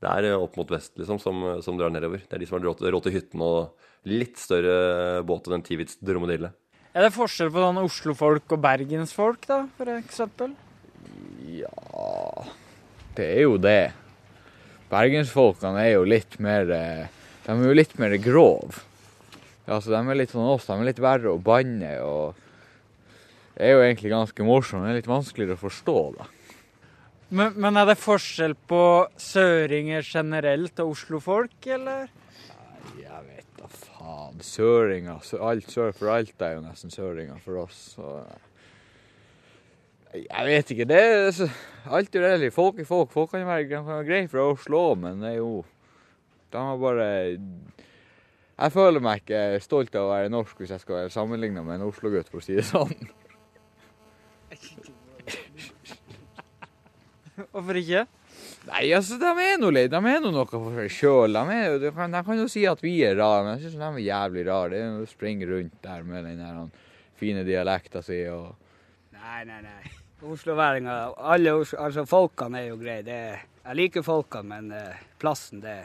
Det 0.03 0.13
er 0.13 0.37
opp 0.37 0.57
mot 0.61 0.71
vest, 0.71 0.93
liksom, 1.01 1.19
som, 1.23 1.41
som 1.65 1.79
drar 1.81 1.93
nedover. 1.95 2.21
Det 2.21 2.37
er 2.37 2.43
de 2.43 2.47
som 2.49 2.59
har 2.59 2.67
råd 2.69 3.03
til- 3.07 3.15
hytten 3.17 3.41
og 3.41 3.79
litt 4.05 4.37
større 4.37 5.23
båt 5.25 5.49
enn 5.49 5.65
Tivits 5.65 5.97
dromedille. 6.05 6.53
Er 6.97 7.05
det 7.05 7.13
forskjell 7.13 7.51
på 7.53 7.61
sånn 7.61 7.83
Oslo-folk 7.83 8.53
og 8.57 8.61
bergensfolk, 8.65 9.43
da, 9.45 9.59
for 9.77 9.91
eksempel? 9.99 10.55
Ja 11.45 12.47
Det 13.17 13.27
er 13.35 13.43
jo 13.45 13.59
det. 13.61 13.93
Bergensfolkene 14.89 15.83
er 15.83 15.91
jo 15.93 16.07
litt 16.09 16.39
mer 16.41 16.73
eh, 16.73 17.03
De 17.45 17.53
er 17.53 17.69
jo 17.69 17.77
litt 17.77 17.93
mer 18.01 18.17
grov. 18.23 18.81
Ja, 19.67 19.77
så 19.77 19.93
De 19.93 20.01
er 20.01 20.21
litt 20.23 20.33
sånn 20.33 20.49
oss. 20.49 20.65
De 20.71 20.73
er 20.73 20.89
litt 20.89 21.03
verre 21.05 21.35
å 21.35 21.43
banne 21.43 21.93
og 22.01 22.41
Det 23.59 23.69
er 23.69 23.77
jo 23.77 23.85
egentlig 23.85 24.15
ganske 24.15 24.49
morsomt. 24.49 24.87
Det 24.87 24.95
er 24.95 25.01
litt 25.03 25.13
vanskeligere 25.13 25.59
å 25.61 25.65
forstå, 25.67 26.01
da. 26.17 26.31
Men, 27.29 27.57
men 27.61 27.77
er 27.77 27.91
det 27.91 27.99
forskjell 28.01 28.55
på 28.71 28.81
søringer 29.21 30.05
generelt 30.07 30.81
og 30.81 30.95
Oslo-folk, 30.95 31.57
eller? 31.77 32.09
Jeg 33.01 33.23
vet 33.27 33.46
da 33.57 33.69
faen. 33.73 34.41
Søringer. 34.45 35.23
Alt 35.41 35.71
sør 35.73 35.95
for 35.97 36.13
alt 36.15 36.43
er 36.43 36.53
jo 36.57 36.65
nesten 36.65 36.93
søringer 36.93 37.39
for 37.45 37.65
oss. 37.65 37.79
Så 37.97 38.05
jeg 40.17 40.47
vet 40.47 40.71
ikke. 40.73 40.85
Det 40.89 41.01
er 41.03 41.31
så, 41.35 41.49
er 41.87 42.07
relativt. 42.15 42.55
Folk 42.55 42.79
er 42.81 42.85
folk. 42.89 43.13
Folk 43.13 43.31
kan 43.31 43.41
jo 43.41 43.47
være 43.47 44.05
greie 44.07 44.29
fra 44.29 44.41
Oslo, 44.51 44.95
men 44.95 45.23
det 45.23 45.31
er 45.35 45.39
jo 45.41 45.65
De 46.53 46.59
har 46.59 46.77
bare 46.79 47.07
Jeg 48.59 48.73
føler 48.73 49.01
meg 49.05 49.17
ikke 49.21 49.61
stolt 49.61 49.95
av 49.95 50.03
å 50.07 50.13
være 50.15 50.33
norsk 50.33 50.57
hvis 50.61 50.71
jeg 50.73 50.81
skal 50.81 50.95
være 51.03 51.11
sammenligna 51.13 51.63
med 51.63 51.75
en 51.77 51.89
Oslo-gutt, 51.91 52.29
for 52.33 52.39
å 52.41 52.45
si 52.45 52.55
det 52.57 52.65
sånn. 52.65 52.97
Hvorfor 57.53 57.77
ikke? 57.77 58.07
Nei, 58.67 58.85
altså, 58.97 59.15
de 59.21 59.29
er 59.47 59.59
nå 59.63 59.69
litt, 59.71 59.93
de 59.93 59.99
er 60.11 60.21
nå 60.25 60.31
noe 60.35 60.47
for 60.51 60.75
seg 60.75 60.91
sjøl. 60.91 61.37
De, 61.39 61.59
de, 61.85 61.91
kan- 61.95 62.11
de 62.15 62.23
kan 62.27 62.41
jo 62.41 62.47
si 62.51 62.65
at 62.67 62.81
vi 62.83 62.97
er 63.07 63.15
rare, 63.21 63.45
men 63.47 63.61
jeg 63.61 63.69
syns 63.71 63.77
de 63.79 63.87
er 63.87 64.07
jævlig 64.09 64.47
rare. 64.49 64.71
Det 64.73 64.81
er 64.83 64.89
jo 64.91 65.05
å 65.05 65.11
springe 65.11 65.47
rundt 65.51 65.77
der 65.87 66.03
med 66.09 66.27
den 66.27 66.41
der 66.43 66.65
fine 67.21 67.45
dialekta 67.47 68.03
si 68.05 68.25
og 68.33 68.55
Nei, 69.17 69.45
nei, 69.49 69.61
nei. 69.65 69.93
Osloværinger, 70.27 71.13
alle 71.19 71.53
Oslo, 71.61 71.79
altså 71.87 72.03
folkene 72.09 72.61
er 72.63 72.69
jo 72.73 72.77
greie. 72.81 73.03
Det, 73.07 73.17
jeg 73.67 73.79
liker 73.79 74.05
folkene, 74.07 74.49
men 74.51 74.73
eh, 74.75 75.01
plassen, 75.21 75.61
det, 75.63 75.77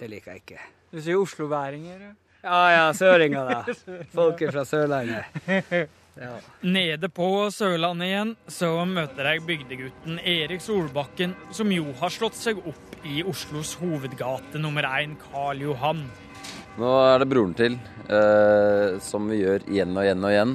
det 0.00 0.08
liker 0.12 0.34
jeg 0.36 0.42
ikke. 0.44 0.64
Du 0.92 1.00
sier 1.00 1.18
osloværinger, 1.22 2.02
ja. 2.08 2.12
Ja 2.42 2.60
ja, 2.74 2.86
søringer, 2.98 3.46
da. 3.46 3.74
Folket 4.14 4.50
fra 4.54 4.64
Sørlandet. 4.66 5.42
Ja. 6.20 6.34
Nede 6.60 7.08
på 7.08 7.26
Sørlandet 7.54 8.10
igjen 8.10 8.32
så 8.50 8.70
møter 8.88 9.30
jeg 9.30 9.44
bygdegutten 9.48 10.18
Erik 10.20 10.60
Solbakken, 10.60 11.32
som 11.56 11.72
jo 11.72 11.86
har 12.00 12.12
slått 12.12 12.36
seg 12.36 12.60
opp 12.60 13.06
i 13.08 13.22
Oslos 13.24 13.74
hovedgate 13.80 14.60
nummer 14.60 14.86
én, 15.00 15.16
Karl 15.30 15.64
Johan. 15.64 16.04
Nå 16.80 16.90
er 17.06 17.22
det 17.22 17.28
broren 17.32 17.56
til, 17.56 17.78
eh, 18.08 18.98
som 19.04 19.28
vi 19.28 19.40
gjør 19.40 19.64
igjen 19.68 19.96
og 19.96 20.04
igjen 20.04 20.24
og 20.24 20.34
igjen. 20.34 20.54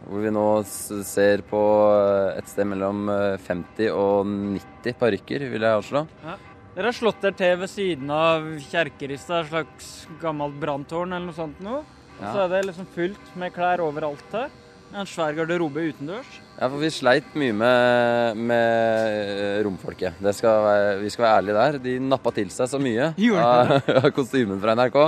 Hvor 0.00 0.24
vi 0.24 0.32
nå 0.32 0.46
ser 0.64 1.44
på 1.48 1.60
eh, 1.92 2.38
et 2.40 2.48
sted 2.48 2.68
mellom 2.72 3.08
eh, 3.12 3.36
50 3.46 3.92
og 3.92 4.26
90 4.26 4.96
parykker, 5.00 5.44
vil 5.52 5.68
jeg 5.68 5.80
avslå. 5.82 6.06
Ja. 6.24 6.38
Dere 6.74 6.88
har 6.88 6.96
slått 6.96 7.20
dere 7.20 7.36
til 7.36 7.56
ved 7.60 7.72
siden 7.72 8.12
av 8.14 8.46
Kjerkerista, 8.70 9.40
et 9.42 9.50
slags 9.50 9.88
gammelt 10.22 10.56
branntårn 10.62 11.12
eller 11.12 11.28
noe 11.28 11.36
sånt 11.36 11.60
noe. 11.64 11.84
Ja. 12.20 12.32
så 12.34 12.40
er 12.44 12.50
det 12.52 12.66
liksom 12.68 12.88
fullt 12.92 13.30
med 13.40 13.54
klær 13.54 13.80
overalt 13.80 14.34
her. 14.36 14.50
En 14.90 15.06
svær 15.06 15.36
garderobe 15.38 15.84
utendørs. 15.92 16.30
Ja, 16.56 16.66
for 16.66 16.80
vi 16.82 16.88
sleit 16.90 17.28
mye 17.38 17.54
med, 17.54 18.40
med 18.50 19.60
romfolket. 19.64 20.18
Det 20.18 20.32
skal 20.34 20.64
være, 20.64 20.88
vi 21.04 21.12
skal 21.14 21.24
være 21.24 21.36
ærlige 21.38 21.58
der. 21.60 21.78
De 21.84 21.92
nappa 22.02 22.32
til 22.34 22.50
seg 22.50 22.72
så 22.72 22.80
mye 22.82 23.12
av, 23.44 23.70
av 23.94 24.08
kostymen 24.16 24.58
fra 24.62 24.74
NRK. 24.74 24.98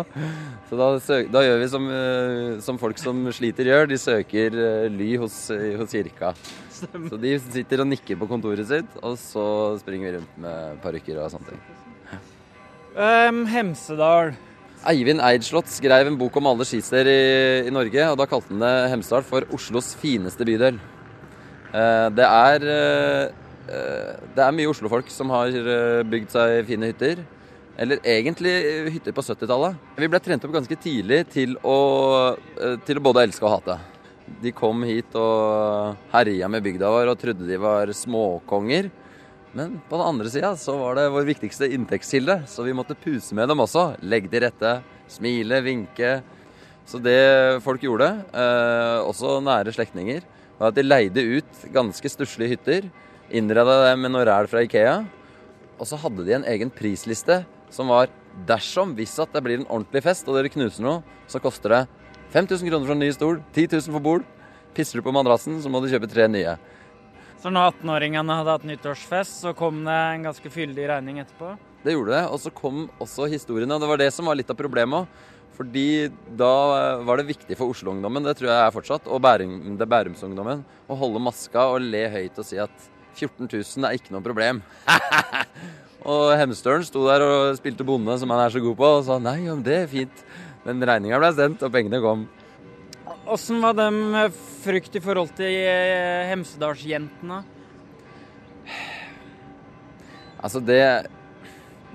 Så 0.71 0.79
da, 0.79 0.89
søk, 1.03 1.33
da 1.35 1.43
gjør 1.45 1.59
vi 1.65 1.69
som, 1.75 1.89
eh, 1.99 2.61
som 2.65 2.79
folk 2.81 3.03
som 3.03 3.27
sliter 3.35 3.73
gjør. 3.73 3.91
De 3.91 3.99
søker 3.99 4.55
eh, 4.55 4.87
ly 4.93 5.17
hos, 5.25 5.41
hos 5.51 5.97
kirka. 5.99 6.31
Så 6.79 7.19
de 7.21 7.35
sitter 7.43 7.83
og 7.83 7.91
nikker 7.91 8.19
på 8.23 8.31
kontoret 8.31 8.67
sitt, 8.71 8.97
og 9.03 9.19
så 9.21 9.45
springer 9.83 10.09
vi 10.09 10.17
rundt 10.17 10.39
med 10.47 10.81
parykker 10.83 11.21
og 11.23 11.31
sånne 11.35 11.53
ting. 11.53 11.61
Um, 12.97 13.45
Hemsedal. 13.51 14.35
Eivind 14.89 15.23
Eidslott 15.23 15.69
skrev 15.71 16.09
en 16.11 16.17
bok 16.19 16.35
om 16.41 16.49
alle 16.51 16.67
skisteder 16.67 17.07
i, 17.07 17.69
i 17.69 17.75
Norge, 17.75 18.07
og 18.11 18.17
da 18.19 18.27
kalte 18.27 18.51
han 18.51 18.63
det 18.65 18.73
Hemsedal 18.91 19.23
for 19.27 19.47
Oslos 19.55 19.93
fineste 20.01 20.47
bydel. 20.47 20.81
Eh, 21.73 22.09
det 22.17 22.27
er 22.27 22.67
eh, 22.69 23.29
eh, 23.71 24.11
Det 24.35 24.43
er 24.43 24.57
mye 24.57 24.73
oslofolk 24.73 25.13
som 25.13 25.31
har 25.33 25.55
eh, 25.55 26.03
bygd 26.03 26.35
seg 26.35 26.67
fine 26.67 26.91
hytter. 26.91 27.23
Eller 27.79 28.03
egentlig 28.05 28.53
hytter 28.93 29.15
på 29.17 29.25
70-tallet. 29.25 29.79
Vi 29.97 30.11
ble 30.11 30.21
trent 30.21 30.43
opp 30.45 30.53
ganske 30.59 30.77
tidlig 30.83 31.23
til 31.33 31.55
å, 31.63 31.79
eh, 32.59 32.75
til 32.85 32.99
å 32.99 33.05
både 33.07 33.23
elske 33.29 33.47
og 33.47 33.55
hate. 33.55 33.79
De 34.43 34.51
kom 34.57 34.83
hit 34.87 35.15
og 35.19 35.95
herja 36.13 36.51
med 36.51 36.65
bygda 36.67 36.91
vår 36.91 37.13
og 37.15 37.23
trodde 37.23 37.47
de 37.47 37.61
var 37.61 37.95
småkonger. 37.97 38.91
Men 39.53 39.81
på 39.89 39.99
den 39.99 40.07
andre 40.07 40.31
sida 40.33 40.55
så 40.57 40.75
var 40.81 40.97
det 40.97 41.11
vår 41.13 41.27
viktigste 41.29 41.69
inntektskilde, 41.77 42.43
så 42.49 42.65
vi 42.65 42.75
måtte 42.77 42.97
puse 42.97 43.37
med 43.37 43.51
dem 43.53 43.61
også. 43.61 43.93
Legge 44.01 44.31
til 44.33 44.47
rette, 44.47 44.79
smile, 45.13 45.61
vinke. 45.65 46.15
Så 46.89 46.99
det 47.03 47.61
folk 47.65 47.85
gjorde, 47.85 48.09
eh, 48.33 48.99
også 49.05 49.41
nære 49.45 49.75
slektninger, 49.77 50.23
var 50.59 50.73
at 50.73 50.79
de 50.79 50.87
leide 50.87 51.23
ut 51.39 51.67
ganske 51.73 52.09
stusslige 52.09 52.57
hytter, 52.57 52.89
innreda 53.31 53.91
dem 53.91 54.03
med 54.03 54.13
noe 54.13 54.25
ræl 54.25 54.49
fra 54.49 54.65
Ikea, 54.65 55.05
og 55.79 55.87
så 55.89 55.99
hadde 56.01 56.25
de 56.25 56.35
en 56.37 56.49
egen 56.49 56.71
prisliste 56.71 57.45
som 57.73 57.89
var 57.89 58.11
dersom, 58.49 58.97
hvis 58.97 59.19
at 59.23 59.33
det 59.33 59.43
blir 59.45 59.61
en 59.61 59.69
ordentlig 59.69 60.03
fest 60.05 60.29
og 60.29 60.37
dere 60.37 60.53
knuser 60.53 60.85
noe, 60.85 61.03
så 61.29 61.41
koster 61.43 61.75
det 61.75 61.83
5000 62.33 62.69
kroner 62.69 62.87
for 62.87 62.97
en 62.97 63.03
ny 63.05 63.11
stol, 63.13 63.41
10 63.53 63.69
000 63.77 63.97
for 63.97 64.05
bord. 64.05 64.29
Pisser 64.73 64.99
du 64.99 65.05
på 65.05 65.13
madrassen, 65.13 65.59
så 65.61 65.69
må 65.69 65.83
du 65.83 65.91
kjøpe 65.93 66.09
tre 66.09 66.25
nye. 66.33 66.57
Så 67.43 67.51
når 67.51 67.73
18-åringene 67.73 68.35
hadde 68.39 68.53
hatt 68.55 68.65
nyttårsfest, 68.69 69.41
så 69.43 69.51
kom 69.59 69.81
det 69.83 69.95
en 70.13 70.29
ganske 70.29 70.51
fyldig 70.55 70.85
regning 70.93 71.17
etterpå? 71.19 71.57
Det 71.83 71.97
gjorde 71.97 72.15
det, 72.15 72.21
og 72.31 72.39
så 72.39 72.53
kom 72.55 72.85
også 73.03 73.27
historiene. 73.33 73.75
og 73.75 73.83
Det 73.83 73.89
var 73.91 73.99
det 73.99 74.13
som 74.15 74.29
var 74.31 74.39
litt 74.39 74.51
av 74.53 74.59
problemet 74.61 75.03
òg. 75.03 75.31
Fordi 75.53 76.09
da 76.39 76.53
var 77.05 77.19
det 77.19 77.27
viktig 77.29 77.57
for 77.59 77.75
Oslo-ungdommen, 77.75 78.25
det 78.25 78.39
tror 78.39 78.49
jeg 78.49 78.61
er 78.63 78.73
fortsatt, 78.73 79.09
og 79.11 79.21
Bærum, 79.21 79.75
det 79.77 79.89
Bærumsungdommen, 79.91 80.63
å 80.89 80.97
holde 80.97 81.21
maska 81.21 81.67
og 81.75 81.83
le 81.85 82.07
høyt 82.15 82.39
og 82.41 82.47
si 82.49 82.57
at 82.63 82.87
14 83.19 83.51
000 83.51 83.89
er 83.91 83.99
ikke 83.99 84.15
noe 84.15 84.25
problem. 84.25 84.63
og 86.15 86.33
Hemstølen 86.41 86.87
sto 86.89 87.05
der 87.11 87.27
og 87.27 87.59
spilte 87.59 87.85
bonde, 87.85 88.17
som 88.23 88.33
han 88.33 88.47
er 88.47 88.55
så 88.55 88.63
god 88.65 88.79
på, 88.79 88.93
og 89.03 89.05
sa 89.11 89.19
nei, 89.21 89.43
det 89.67 89.77
er 89.83 89.91
fint. 89.91 90.25
Men 90.65 90.87
regninga 90.89 91.21
ble 91.21 91.35
sendt, 91.37 91.67
og 91.67 91.75
pengene 91.75 92.01
kom. 92.01 92.25
Åssen 93.27 93.61
var 93.63 93.75
det 93.79 93.91
med 93.91 94.35
frykt 94.65 94.97
i 94.99 95.01
forhold 95.03 95.31
til 95.39 95.47
eh, 95.47 96.27
Hemsedalsjentene? 96.27 97.43
Altså 100.43 100.59
det 100.59 100.83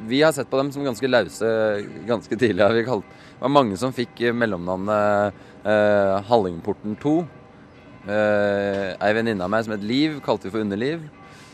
Vi 0.08 0.22
har 0.24 0.32
sett 0.32 0.48
på 0.48 0.60
dem 0.62 0.72
som 0.72 0.86
ganske 0.86 1.10
lause 1.10 1.50
ganske 2.08 2.32
tidlig. 2.38 2.64
har 2.64 2.72
vi 2.72 2.86
kalt. 2.86 3.04
Det 3.04 3.42
var 3.42 3.52
mange 3.52 3.76
som 3.78 3.92
fikk 3.92 4.22
mellomnavnet 4.32 5.34
eh, 5.66 6.16
Hallingporten 6.30 6.96
2. 7.02 7.16
Eh, 8.08 8.96
ei 8.96 9.12
venninne 9.18 9.44
av 9.44 9.52
meg 9.52 9.66
som 9.66 9.76
het 9.76 9.84
Liv, 9.84 10.22
kalte 10.24 10.48
vi 10.48 10.54
for 10.54 10.64
Underliv. 10.64 11.04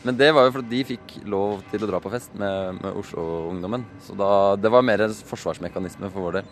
Men 0.04 0.16
det 0.20 0.30
var 0.36 0.46
jo 0.46 0.54
fordi 0.60 0.70
de 0.70 0.84
fikk 0.92 1.16
lov 1.26 1.64
til 1.72 1.82
å 1.82 1.88
dra 1.88 1.98
på 1.98 2.12
fest 2.12 2.36
med, 2.38 2.78
med 2.78 2.94
Oslo-ungdommen. 3.00 3.88
Så 4.06 4.14
da, 4.14 4.54
det 4.60 4.70
var 4.70 4.86
mer 4.86 5.08
en 5.08 5.20
forsvarsmekanisme 5.32 6.12
for 6.12 6.28
vår 6.28 6.38
del. 6.38 6.50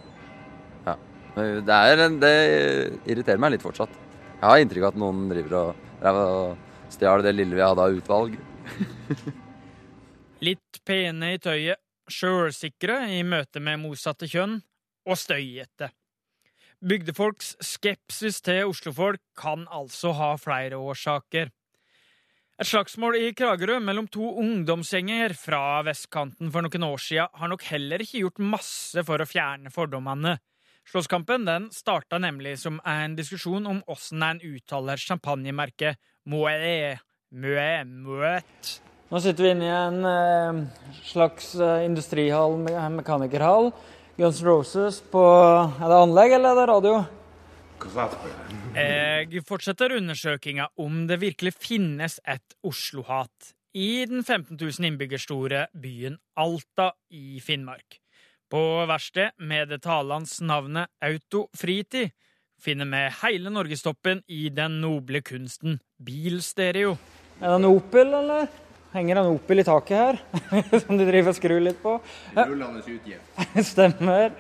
Ja. 0.89 0.97
Det, 1.35 1.77
en- 2.05 2.19
det 2.21 2.33
irriterer 3.09 3.41
meg 3.41 3.55
litt 3.55 3.65
fortsatt. 3.65 3.93
Jeg 4.43 4.49
har 4.49 4.59
inntrykk 4.61 4.85
av 4.89 4.93
at 4.93 5.01
noen 5.01 5.29
driver 5.31 5.55
og, 5.61 5.87
og 6.11 6.93
stjal 6.93 7.23
det 7.25 7.33
lille 7.37 7.57
vi 7.57 7.63
hadde 7.65 7.85
av 7.87 7.95
utvalg. 7.97 8.37
Litt 10.43 10.81
pene 10.85 11.35
i 11.37 11.39
tøyet, 11.39 11.79
sjølsikre 12.11 12.97
i 13.15 13.23
møte 13.23 13.63
med 13.63 13.79
motsatte 13.85 14.27
kjønn, 14.27 14.59
og 15.07 15.19
støyete. 15.19 15.93
Bygdefolks 16.83 17.53
skepsis 17.63 18.41
til 18.43 18.67
oslofolk 18.67 19.23
kan 19.39 19.69
altså 19.71 20.11
ha 20.19 20.33
flere 20.43 20.79
årsaker. 20.83 21.53
Et 22.59 22.69
slagsmål 22.69 23.17
i 23.21 23.31
Kragerø 23.39 23.79
mellom 23.83 24.09
to 24.11 24.27
ungdomsgjenger 24.43 25.33
fra 25.39 25.81
vestkanten 25.87 26.51
for 26.55 26.67
noen 26.67 26.85
år 26.91 27.01
siden 27.03 27.31
har 27.39 27.51
nok 27.51 27.63
heller 27.71 28.03
ikke 28.03 28.25
gjort 28.25 28.43
masse 28.43 29.03
for 29.07 29.23
å 29.23 29.27
fjerne 29.31 29.71
fordommene. 29.75 30.37
Slåsskampen 30.89 31.45
den 31.47 31.71
starta 31.73 32.19
nemlig 32.19 32.59
som 32.59 32.81
en 32.85 33.15
diskusjon 33.17 33.67
om 33.67 33.83
åssen 33.87 34.23
en 34.23 34.41
uttaler 34.43 34.97
champagnemerket 34.97 36.01
Moët. 36.29 36.99
Moët. 37.33 37.93
Moët. 38.03 38.73
Nå 39.13 39.21
sitter 39.21 39.45
vi 39.45 39.51
inne 39.53 39.67
i 39.67 39.73
en 39.73 40.05
eh, 40.09 40.61
slags 41.05 41.55
eh, 41.55 41.85
industrihall, 41.87 42.59
me 42.61 42.75
mekanikerhall. 42.97 43.71
Guns 44.17 44.43
Roses 44.45 45.01
på 45.13 45.23
Er 45.23 45.89
det 45.89 45.99
anlegg, 45.99 46.37
eller 46.37 46.53
er 46.53 46.61
det 46.61 46.69
radio? 46.71 47.03
Jeg 48.77 49.43
fortsetter 49.49 49.97
undersøkinga 49.97 50.69
om 50.83 51.03
det 51.11 51.19
virkelig 51.23 51.55
finnes 51.57 52.21
et 52.25 52.55
Oslo-hat 52.63 53.55
i 53.75 54.05
den 54.07 54.23
15 54.23 54.55
000 54.61 54.87
innbyggerstore 54.93 55.67
byen 55.75 56.21
Alta 56.37 56.93
i 57.11 57.41
Finnmark. 57.41 58.02
På 58.53 58.85
verkstedet 58.85 59.33
med 59.41 59.71
det 59.73 59.79
talende 59.81 60.45
navnet 60.45 60.91
Autofritid 61.01 62.11
finner 62.61 62.85
vi 62.91 62.99
hele 63.23 63.49
norgestoppen 63.49 64.19
i 64.29 64.51
den 64.53 64.75
noble 64.83 65.23
kunsten 65.25 65.79
bilstereo. 65.97 66.99
Er 67.41 67.47
det 67.47 67.55
en 67.57 67.69
Opel, 67.71 68.13
eller? 68.13 68.51
Henger 68.93 69.23
en 69.23 69.31
Opel 69.39 69.63
i 69.63 69.65
taket 69.65 69.97
her, 69.97 70.21
som 70.83 71.01
de 71.01 71.07
driver 71.09 71.33
og 71.33 71.39
skrur 71.39 71.65
litt 71.65 71.81
på? 71.81 71.95
Rullende 72.37 72.85
utgift. 72.85 73.41
Stemmer. 73.73 74.37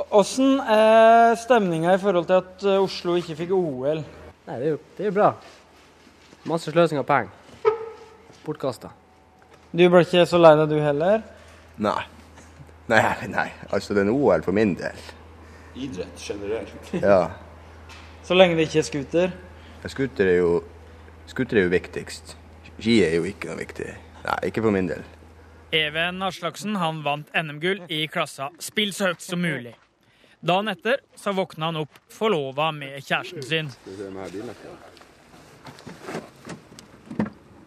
Åssen 0.00 0.56
er 0.64 1.36
stemninga 1.36 1.92
i 1.92 2.00
forhold 2.00 2.30
til 2.32 2.40
at 2.40 2.64
eh, 2.64 2.80
Oslo 2.80 3.18
ikke 3.20 3.36
fikk 3.42 3.52
OL? 3.52 4.00
Nei, 4.48 4.56
det 4.56 4.70
er 4.70 4.72
jo, 4.78 4.80
det 4.96 5.10
er 5.10 5.18
bra. 5.20 5.28
Masse 6.48 6.72
sløsing 6.72 7.04
av 7.04 7.04
penger. 7.12 7.76
Bortkasta. 8.46 8.94
Du 9.76 9.84
ble 9.92 10.06
ikke 10.08 10.24
så 10.24 10.40
lei 10.40 10.56
deg 10.56 10.72
du 10.72 10.80
heller? 10.80 11.20
Nei. 11.84 12.00
Nei, 12.92 13.28
nei. 13.32 13.48
Altså, 13.70 13.94
det 13.94 14.02
er 14.02 14.10
en 14.10 14.14
OL 14.14 14.44
for 14.44 14.56
min 14.56 14.74
del. 14.78 15.08
Idrett 15.74 16.20
generelt. 16.20 16.92
Ja. 17.00 17.30
Så 18.22 18.36
lenge 18.36 18.54
det 18.58 18.68
ikke 18.68 18.82
er 18.82 18.86
scooter? 18.86 19.32
Scooter 19.90 20.28
er 20.30 20.38
jo 20.42 20.52
Scooter 21.26 21.56
er 21.58 21.66
jo 21.66 21.72
viktigst. 21.72 22.36
Ski 22.76 22.98
er 23.06 23.14
jo 23.16 23.24
ikke 23.26 23.48
noe 23.48 23.60
viktig. 23.62 23.88
Nei, 24.26 24.38
ikke 24.50 24.62
for 24.64 24.74
min 24.74 24.90
del. 24.90 25.04
Even 25.72 26.20
Aslaksen 26.26 26.76
han 26.76 27.00
vant 27.06 27.30
NM-gull 27.32 27.86
i 27.88 28.04
klassa 28.10 28.50
'Spill 28.58 28.92
så 28.92 29.08
høyt 29.10 29.22
som 29.24 29.40
mulig'. 29.40 29.78
Dagen 30.42 30.68
etter 30.68 30.98
så 31.16 31.32
våkna 31.32 31.70
han 31.70 31.78
opp 31.84 32.00
forlova 32.10 32.72
med 32.74 32.98
kjæresten 33.00 33.42
sin. 33.42 33.70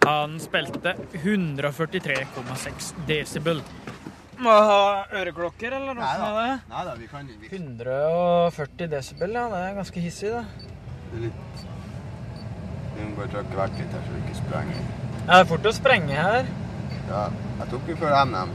Han 0.06 0.40
spilte 0.40 0.94
143,6 1.24 2.94
desibel. 3.08 3.64
Må 4.38 4.52
jeg 4.52 4.66
ha 4.70 5.06
øreklokker, 5.22 5.74
eller 5.78 5.94
noe 5.96 6.04
sånt? 6.04 6.26
er 6.28 6.36
det? 6.40 6.56
Neida, 6.70 6.96
vi 7.00 7.08
kan 7.08 7.30
vi- 7.42 7.50
140 7.52 8.88
desibel, 8.92 9.32
ja. 9.32 9.48
Det 9.50 9.62
er 9.70 9.76
ganske 9.76 10.02
hissig, 10.02 10.32
da. 10.32 10.44
Det 11.12 11.18
er 11.18 11.22
litt 11.22 11.66
Vi 12.96 13.04
må 13.04 13.16
bare 13.16 13.28
trykke 13.28 13.56
vekk 13.60 13.78
litt 13.80 13.92
her, 13.92 14.04
så 14.06 14.12
vi 14.14 14.22
ikke 14.24 14.38
sprenger. 14.40 14.84
Ja, 15.28 15.32
det 15.32 15.40
er 15.40 15.46
fort 15.46 15.66
å 15.66 15.74
sprenge 15.74 16.16
her. 16.16 16.46
Ja, 17.10 17.30
jeg 17.60 17.70
tok 17.70 17.88
jo 17.88 17.96
før 17.96 18.26
NM. 18.26 18.50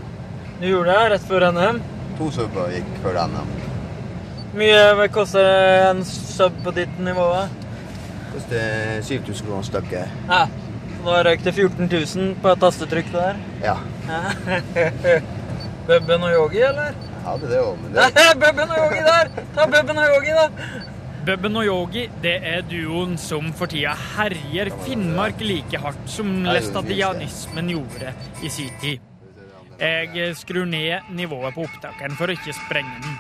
Du 0.61 0.67
gjorde 0.67 0.95
det 0.95 1.11
rett 1.13 1.27
før 1.29 1.47
NM. 1.53 1.83
To 2.19 2.31
subber 2.31 2.71
gikk 2.71 2.89
før 3.03 3.19
NM. 3.29 3.51
Mye 4.55 5.09
koster 5.09 5.91
en 5.91 6.05
sub 6.05 6.53
på 6.65 6.73
ditt 6.75 6.99
nivå? 6.99 7.27
da? 7.33 7.49
Koster 8.33 9.03
7000 9.03 9.47
kroner 9.47 9.63
stykket. 9.63 10.09
Ja. 10.29 10.47
Så 11.01 11.05
da 11.05 11.23
røyk 11.23 11.45
det 11.45 11.55
14 11.55 11.89
000 11.89 12.35
på 12.43 12.53
et 12.53 12.59
tastetrykk 12.61 13.13
der. 13.13 13.37
Ja. 13.63 13.77
Ja. 14.09 15.21
Bubben 15.91 16.23
og 16.23 16.33
yogi, 16.33 16.61
eller? 16.63 16.95
Ja, 17.25 17.33
det 17.43 17.57
òg, 17.59 17.79
men 17.83 17.97
Nei, 17.97 18.11
det 18.15 18.27
Bubben 18.43 18.71
og 18.71 18.79
yogi 18.79 19.01
der! 19.09 19.31
Ta 19.57 19.65
Bubben 19.67 19.99
og 19.99 20.13
yogi, 20.15 20.35
da! 20.37 20.45
Bubben 21.27 21.57
og 21.59 21.67
Yogi 21.67 22.05
det 22.23 22.37
er 22.49 22.63
duoen 22.65 23.19
som 23.21 23.51
for 23.59 23.69
tida 23.69 23.91
herjer 24.15 24.71
Finnmark 24.87 25.43
like 25.45 25.81
hardt 25.83 26.07
som 26.09 26.31
læstadianismen 26.47 27.69
gjorde 27.75 28.15
i 28.41 28.49
sin 28.49 28.71
tid. 28.81 29.03
Jeg 29.81 30.37
skrur 30.39 30.65
ned 30.65 31.11
nivået 31.19 31.59
på 31.59 31.67
opptakeren 31.67 32.17
for 32.17 32.31
å 32.31 32.39
ikke 32.39 32.55
sprenge 32.57 33.03
den. 33.03 33.19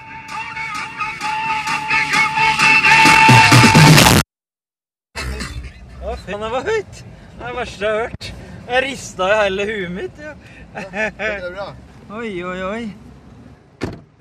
Å, 6.00 6.16
faen, 6.24 6.40
det 6.40 6.50
var 6.56 6.66
høyt! 6.70 7.04
Det 7.04 7.44
er 7.44 7.46
det 7.50 7.54
verste 7.59 7.85
jeg 7.85 7.92
har 7.92 8.02
hørt. 8.06 8.33
Jeg 8.70 8.85
rista 8.87 9.28
i 9.28 9.38
hele 9.42 9.70
huet 9.74 9.96
mitt. 9.98 10.24
Ja. 10.24 11.70
Oi, 12.10 12.30
oi, 12.42 12.62
oi. 12.66 12.82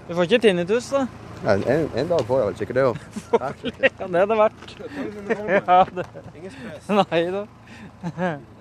Du 0.07 0.11
får 0.13 0.27
ikke 0.27 0.39
tinnitus, 0.43 0.91
da? 0.93 1.07
Ja, 1.41 1.55
en, 1.55 1.87
en 1.97 2.09
dag 2.09 2.21
får 2.27 2.39
jeg 2.41 2.47
vel 2.49 2.57
sikkert 2.59 2.77
det 2.77 2.83
òg. 2.85 2.99
Ja, 3.39 4.07
det 4.11 4.19
er 4.21 4.27
det 4.29 4.37
verdt. 4.37 4.73
Ja, 5.55 5.77
det. 5.97 6.05
Nei 6.99 7.21
da. 7.33 7.43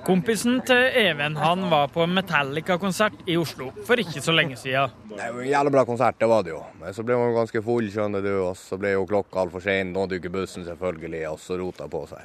Kompisen 0.07 0.63
til 0.67 0.81
Even 1.03 1.37
han 1.39 1.67
var 1.69 1.91
på 1.93 2.07
Metallica-konsert 2.09 3.21
i 3.29 3.37
Oslo 3.39 3.69
for 3.87 4.01
ikke 4.01 4.23
så 4.25 4.33
lenge 4.33 4.57
siden. 4.57 4.95
Det 5.13 5.19
var 5.21 5.43
en 5.45 5.51
jævla 5.51 5.75
bra 5.77 5.85
konsert, 5.89 6.17
det 6.23 6.31
var 6.33 6.47
det 6.47 6.55
jo. 6.55 6.63
Men 6.81 6.97
så 6.97 7.05
ble 7.05 7.19
man 7.21 7.37
ganske 7.37 7.63
full, 7.69 7.91
skjønner 7.93 8.25
du, 8.25 8.33
og 8.47 8.57
så 8.57 8.81
ble 8.81 8.95
jo 8.95 9.05
klokka 9.11 9.45
altfor 9.45 9.65
sein. 9.65 9.93
Nådde 9.93 10.23
ikke 10.23 10.33
bussen, 10.39 10.65
selvfølgelig, 10.67 11.27
og 11.35 11.43
så 11.43 11.61
rota 11.61 11.91
på 11.91 12.07
seg. 12.11 12.25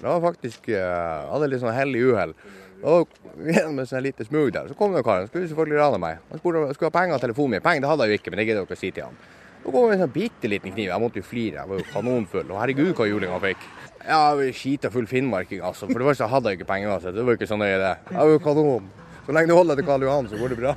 Det 0.00 0.08
var 0.08 0.22
faktisk 0.24 0.70
Jeg 0.72 1.30
Hadde 1.30 1.48
litt 1.52 1.62
sånn 1.62 1.76
hellig 1.76 2.06
uhell. 2.10 2.34
Og 2.80 3.10
gjennom 3.44 3.82
en 3.82 3.88
sånn 3.88 4.04
liten 4.04 4.26
smug 4.28 4.52
der, 4.54 4.70
så 4.70 4.76
kom 4.78 4.94
det 4.96 5.02
karen. 5.04 5.28
Skulle 5.28 5.50
selvfølgelig 5.50 5.80
rane 5.80 6.00
meg. 6.00 6.22
Han 6.30 6.40
spurte 6.40 6.62
om 6.62 6.70
jeg 6.70 6.78
skulle 6.78 6.90
ha 6.92 6.96
penger 6.96 7.18
av 7.18 7.24
telefonen 7.24 7.56
min. 7.56 7.64
Penger 7.64 7.84
det 7.84 7.90
hadde 7.92 8.06
jeg 8.06 8.12
jo 8.14 8.20
ikke, 8.20 8.32
men 8.32 8.40
det 8.40 8.46
gidder 8.48 8.64
dere 8.64 8.78
å 8.78 8.80
si 8.80 8.90
til 8.96 9.06
ham. 9.08 9.18
Så 9.60 9.74
kom 9.74 9.90
det 9.90 9.98
en 9.98 10.02
sånn 10.06 10.14
bitte 10.14 10.48
liten 10.48 10.72
kniv. 10.72 10.86
Jeg 10.88 11.02
måtte 11.02 11.20
jo 11.20 11.26
flire. 11.28 11.60
Jeg 11.60 11.68
var 11.72 11.82
jo 11.82 11.88
kanonfull. 11.90 12.46
Og 12.48 12.60
herregud, 12.62 12.94
hva 12.96 13.08
julinga 13.10 13.40
fikk. 13.42 13.66
Ja, 14.06 14.22
skita 14.56 14.88
full 14.92 15.08
finnmarking, 15.10 15.60
altså. 15.66 15.90
For 15.90 16.00
det 16.00 16.08
første 16.08 16.30
hadde 16.32 16.54
jeg 16.54 16.60
ikke 16.60 16.70
penger 16.72 16.94
uansett. 16.94 17.18
Det 17.18 17.26
var 17.28 17.36
ikke 17.36 17.50
så 17.50 17.60
nøye, 17.60 17.76
det. 17.82 17.92
Jeg 18.08 18.16
var 18.16 18.32
jo 18.32 18.40
kanon. 18.46 18.88
Så 19.26 19.36
lenge 19.36 19.52
du 19.52 19.58
holder 19.58 19.76
til 19.76 19.86
Karl 19.90 20.06
Johan, 20.08 20.30
så 20.30 20.40
går 20.40 20.54
det 20.54 20.60
bra. 20.62 20.72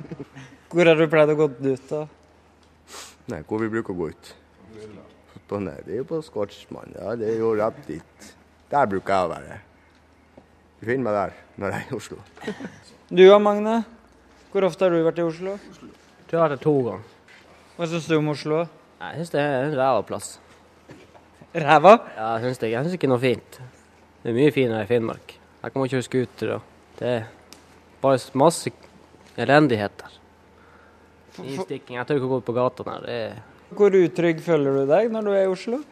Hvor 0.72 0.88
har 0.88 1.00
du 1.00 1.08
pleid 1.08 1.32
å 1.32 1.38
gå 1.40 1.48
ut, 1.48 1.88
da? 1.88 2.04
Nei, 3.32 3.42
hvor 3.46 3.60
vi 3.62 3.68
bruker 3.72 3.94
å 3.94 3.96
gå 3.96 4.08
ut. 4.12 4.30
På, 5.48 5.58
nei, 5.62 5.76
det 5.86 5.94
er 5.94 6.00
jo 6.00 6.06
på 6.08 6.20
Skotsmann. 6.24 6.94
Ja, 6.96 7.12
det 7.18 7.28
er 7.32 7.42
jo 7.42 7.52
rett 7.58 7.78
dit. 7.86 8.32
Der 8.72 8.88
bruker 8.88 9.14
jeg 9.14 9.28
å 9.28 9.30
være. 9.32 9.58
Du 10.82 10.86
finner 10.88 11.04
meg 11.06 11.14
der 11.14 11.34
når 11.62 11.70
jeg 11.76 11.84
er 11.86 11.92
i 11.92 11.96
Oslo. 11.96 12.16
Du 13.12 13.20
da, 13.28 13.36
Magne? 13.38 13.74
Hvor 14.52 14.64
ofte 14.66 14.86
har 14.86 14.94
du 14.94 15.02
vært 15.04 15.18
i 15.20 15.24
Oslo? 15.26 15.52
Jeg 15.60 16.28
tror 16.30 16.32
jeg 16.32 16.40
har 16.40 16.48
vært 16.48 16.54
der 16.58 16.62
to 16.64 16.72
ganger. 16.86 17.02
Hva 17.76 17.88
syns 17.90 18.06
du 18.08 18.14
om 18.16 18.30
Oslo? 18.32 18.62
Jeg 19.02 19.18
syns 19.20 19.32
det 19.34 19.42
er 19.42 19.66
en 19.66 19.76
ræva 19.76 20.00
plass. 20.08 20.30
Ræva? 21.52 21.92
Ja, 22.16 22.30
jeg 22.38 22.46
syns 22.46 22.62
det, 22.62 22.70
jeg 22.72 22.86
synes 22.86 22.96
ikke 22.96 23.10
noe 23.12 23.20
fint. 23.22 23.58
Det 24.22 24.32
er 24.32 24.36
mye 24.38 24.54
finere 24.56 24.82
i 24.86 24.88
Finnmark. 24.88 25.34
Her 25.62 25.70
kan 25.74 25.82
man 25.84 25.92
kjøre 25.92 26.06
scooter, 26.08 26.54
og 26.56 26.96
det 26.98 27.12
er 27.18 27.28
bare 28.02 28.18
masse 28.40 28.72
elendighet 29.44 29.94
der. 30.00 30.16
Innstikking. 31.42 31.96
Jeg 32.00 32.08
tør 32.08 32.18
ikke 32.20 32.28
å 32.28 32.32
gå 32.34 32.40
ut 32.42 32.48
på 32.48 32.56
gata 32.56 32.86
der. 32.88 33.04
Det 33.06 33.18
er 33.28 33.40
Hvor 33.76 33.94
utrygg 34.02 34.40
føler 34.44 34.80
du 34.82 34.86
deg 34.90 35.12
når 35.12 35.28
du 35.28 35.32
er 35.36 35.44
i 35.46 35.52
Oslo? 35.52 35.82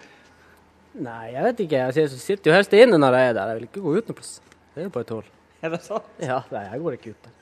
Nei, 1.00 1.26
jeg 1.37 1.44
vet 1.50 1.62
ikke. 1.66 1.85
Jeg 1.85 1.94
sitter- 2.00 2.24
sitter 2.24 2.50
jo 2.50 2.57
helst 2.57 2.72
inne 2.76 2.98
når 3.00 3.16
jeg 3.20 3.29
er 3.29 3.35
der. 3.38 3.53
Jeg 3.53 3.61
vil 3.61 3.68
ikke 3.68 3.85
gå 3.85 3.96
ut 4.00 4.09
noe 4.11 4.18
plass. 4.18 4.38
Det 4.80 4.86
er 4.86 4.88
jo 4.88 4.92
bare 4.94 5.04
tull. 5.10 5.26
Er 5.60 5.72
det 5.74 5.78
sant? 5.84 6.06
Ja, 6.24 6.38
nei, 6.48 6.60
jeg 6.64 6.80
går 6.80 6.94
ikke 6.96 7.10
ut 7.12 7.26
der. 7.26 7.32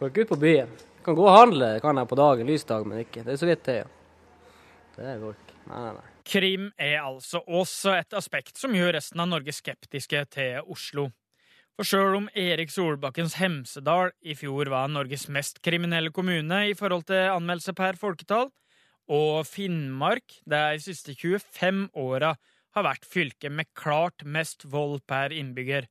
Går 0.00 0.08
ikke 0.10 0.22
ut 0.24 0.30
på 0.32 0.38
byen. 0.42 0.70
Jeg 0.74 1.02
kan 1.06 1.14
gå 1.14 1.22
og 1.22 1.36
handle 1.36 1.66
kan 1.78 2.00
jeg 2.00 2.08
på 2.10 2.16
dagen, 2.18 2.48
lysdag, 2.48 2.86
men 2.90 3.02
ikke. 3.04 3.22
Det 3.22 3.30
er 3.30 3.36
så 3.38 3.46
vidt 3.46 3.60
det, 3.68 3.76
ja. 3.76 3.84
Det 4.96 5.12
går 5.20 5.36
ikke. 5.36 5.54
Nei, 5.70 5.82
nei, 5.84 5.92
nei. 6.00 6.08
Krim 6.32 6.64
er 6.74 6.96
altså 6.98 7.44
også 7.46 7.92
et 7.94 8.16
aspekt 8.18 8.58
som 8.58 8.74
gjør 8.74 8.96
resten 8.96 9.22
av 9.22 9.28
Norge 9.30 9.54
skeptiske 9.54 10.24
til 10.34 10.66
Oslo. 10.66 11.04
For 11.78 11.86
sjøl 11.86 12.18
om 12.24 12.26
Erik 12.34 12.74
Solbakkens 12.74 13.38
Hemsedal 13.38 14.10
i 14.26 14.34
fjor 14.34 14.72
var 14.74 14.90
Norges 14.90 15.28
mest 15.30 15.62
kriminelle 15.62 16.10
kommune 16.10 16.64
i 16.72 16.74
forhold 16.74 17.06
til 17.12 17.30
anmeldelse 17.36 17.76
per 17.78 18.02
folketall, 18.02 18.50
og 19.06 19.46
Finnmark 19.46 20.40
de 20.42 20.66
siste 20.82 21.14
25 21.14 21.86
åra 21.94 22.34
har 22.74 22.88
vært 22.90 23.06
fylket 23.06 23.54
med 23.54 23.70
klart 23.78 24.26
mest 24.26 24.66
vold 24.74 25.04
per 25.06 25.30
innbygger, 25.30 25.86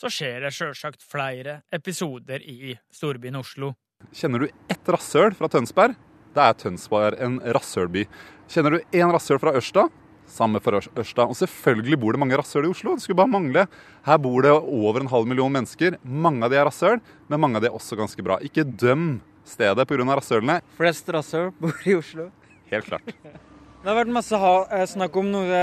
så 0.00 0.08
skjer 0.12 0.40
det 0.46 0.52
sjølsagt 0.56 1.02
flere 1.04 1.60
episoder 1.76 2.40
i 2.40 2.72
storbyen 2.94 3.36
Oslo. 3.40 3.74
Kjenner 4.16 4.46
du 4.46 4.52
ett 4.72 4.88
rasshøl 4.88 5.34
fra 5.36 5.48
Tønsberg? 5.52 5.96
Da 6.32 6.46
er 6.48 6.56
Tønsberg 6.56 7.18
en 7.20 7.36
rasshølby. 7.52 8.06
Kjenner 8.50 8.78
du 8.78 8.96
én 8.96 9.12
rasshøl 9.12 9.40
fra 9.42 9.52
Ørsta? 9.58 9.88
Samme 10.30 10.60
for 10.62 10.78
Ørs- 10.78 10.88
Ørsta. 10.96 11.26
Og 11.26 11.34
selvfølgelig 11.36 11.98
bor 12.00 12.14
det 12.14 12.20
mange 12.22 12.38
rasshøl 12.38 12.68
i 12.68 12.70
Oslo. 12.70 12.94
Det 12.94 13.02
skulle 13.04 13.18
bare 13.18 13.32
mangle. 13.32 13.66
Her 14.06 14.18
bor 14.22 14.40
det 14.46 14.52
over 14.54 15.02
en 15.02 15.10
halv 15.10 15.26
million 15.26 15.52
mennesker. 15.52 15.98
Mange 16.06 16.46
av 16.46 16.52
de 16.54 16.56
er 16.60 16.68
rasshøl, 16.70 17.00
men 17.28 17.42
mange 17.42 17.58
av 17.58 17.64
de 17.66 17.68
er 17.68 17.76
også 17.76 17.98
ganske 17.98 18.24
bra. 18.24 18.38
Ikke 18.46 18.64
døm 18.64 19.20
stedet 19.44 19.88
pga. 19.90 20.06
rasshølene. 20.06 20.60
Flest 20.78 21.10
rasshøl 21.12 21.50
bor 21.60 21.74
i 21.84 21.96
Oslo. 21.98 22.30
Helt 22.70 22.86
klart. 22.86 23.10
Det 23.10 23.88
har 23.88 23.96
vært 23.96 24.12
masse 24.12 24.36
ha 24.38 24.54
eh, 24.70 24.86
snakk 24.86 25.16
om 25.18 25.30
noe 25.32 25.60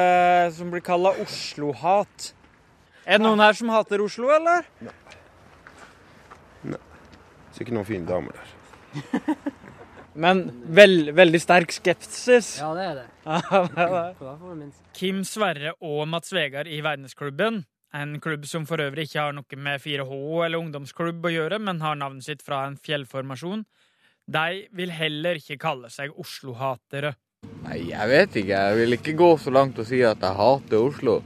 som 0.51 0.69
blir 0.73 0.83
kalla 0.83 1.15
Oslo-hat. 1.23 2.33
Er 3.07 3.21
det 3.21 3.23
noen 3.23 3.39
her 3.39 3.55
som 3.55 3.69
hater 3.71 4.01
Oslo, 4.03 4.27
eller? 4.35 4.65
Nei. 4.83 4.93
Nei. 6.73 6.81
Sikkert 7.55 7.77
noen 7.77 7.87
fine 7.87 8.07
damer 8.09 8.35
der. 8.35 9.37
Men 10.27 10.41
vel, 10.73 11.13
veldig 11.15 11.39
sterk 11.39 11.71
skepsis. 11.75 12.55
Ja, 12.59 12.73
det 12.75 12.85
er 12.89 12.99
det. 12.99 13.07
Ja, 13.27 13.61
det 13.63 13.85
er 13.85 14.59
det. 14.59 14.69
Kim 14.97 15.21
Sverre 15.27 15.75
og 15.77 16.07
Mats 16.09 16.33
Vegard 16.33 16.67
i 16.67 16.81
Verdensklubben, 16.83 17.61
en 17.95 18.17
klubb 18.19 18.43
som 18.49 18.65
for 18.67 18.81
øvrig 18.83 19.05
ikke 19.07 19.21
har 19.21 19.37
noe 19.37 19.61
med 19.61 19.79
4H 19.83 20.17
eller 20.47 20.59
ungdomsklubb 20.59 21.29
å 21.29 21.31
gjøre, 21.31 21.61
men 21.63 21.79
har 21.85 21.95
navnet 21.99 22.25
sitt 22.25 22.43
fra 22.43 22.65
en 22.67 22.75
fjellformasjon, 22.81 23.63
de 24.27 24.65
vil 24.75 24.91
heller 24.91 25.39
ikke 25.39 25.59
kalle 25.61 25.93
seg 25.93 26.11
Oslo-hatere. 26.19 27.13
Nei, 27.63 27.85
jeg 27.93 28.09
vet 28.11 28.35
ikke. 28.41 28.57
Jeg 28.57 28.77
vil 28.81 28.97
ikke 28.97 29.15
gå 29.15 29.29
så 29.39 29.53
langt 29.53 29.79
og 29.79 29.87
si 29.87 30.01
at 30.03 30.19
jeg 30.25 30.39
hater 30.41 30.81
Oslo. 30.81 31.21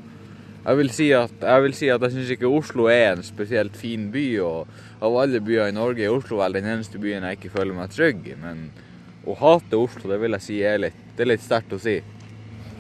Jeg 0.62 0.78
vil 0.78 0.91
si 0.93 1.08
at 1.17 1.41
jeg, 1.41 1.74
si 1.74 1.88
at 1.89 2.04
jeg 2.06 2.13
syns 2.13 2.32
ikke 2.36 2.50
Oslo 2.54 2.86
er 2.91 3.15
en 3.15 3.24
spesielt 3.26 3.74
fin 3.78 4.12
by, 4.13 4.26
og 4.45 4.67
av 5.02 5.15
alle 5.24 5.39
byer 5.41 5.71
i 5.71 5.74
Norge 5.74 6.04
er 6.06 6.13
Oslo 6.13 6.38
vel 6.38 6.54
den 6.60 6.67
eneste 6.69 7.02
byen 7.02 7.26
jeg 7.26 7.39
ikke 7.39 7.54
føler 7.56 7.74
meg 7.74 7.89
trygg 7.89 8.28
i. 8.30 8.36
Men 8.38 8.67
å 9.26 9.34
hate 9.39 9.80
Oslo, 9.80 10.06
det 10.12 10.19
vil 10.21 10.38
jeg 10.38 10.45
si 10.45 10.60
er 10.62 10.84
litt, 10.84 11.00
det 11.17 11.26
er 11.26 11.32
litt 11.32 11.41
sterkt 11.41 11.74
å 11.74 11.80
si. 11.82 11.95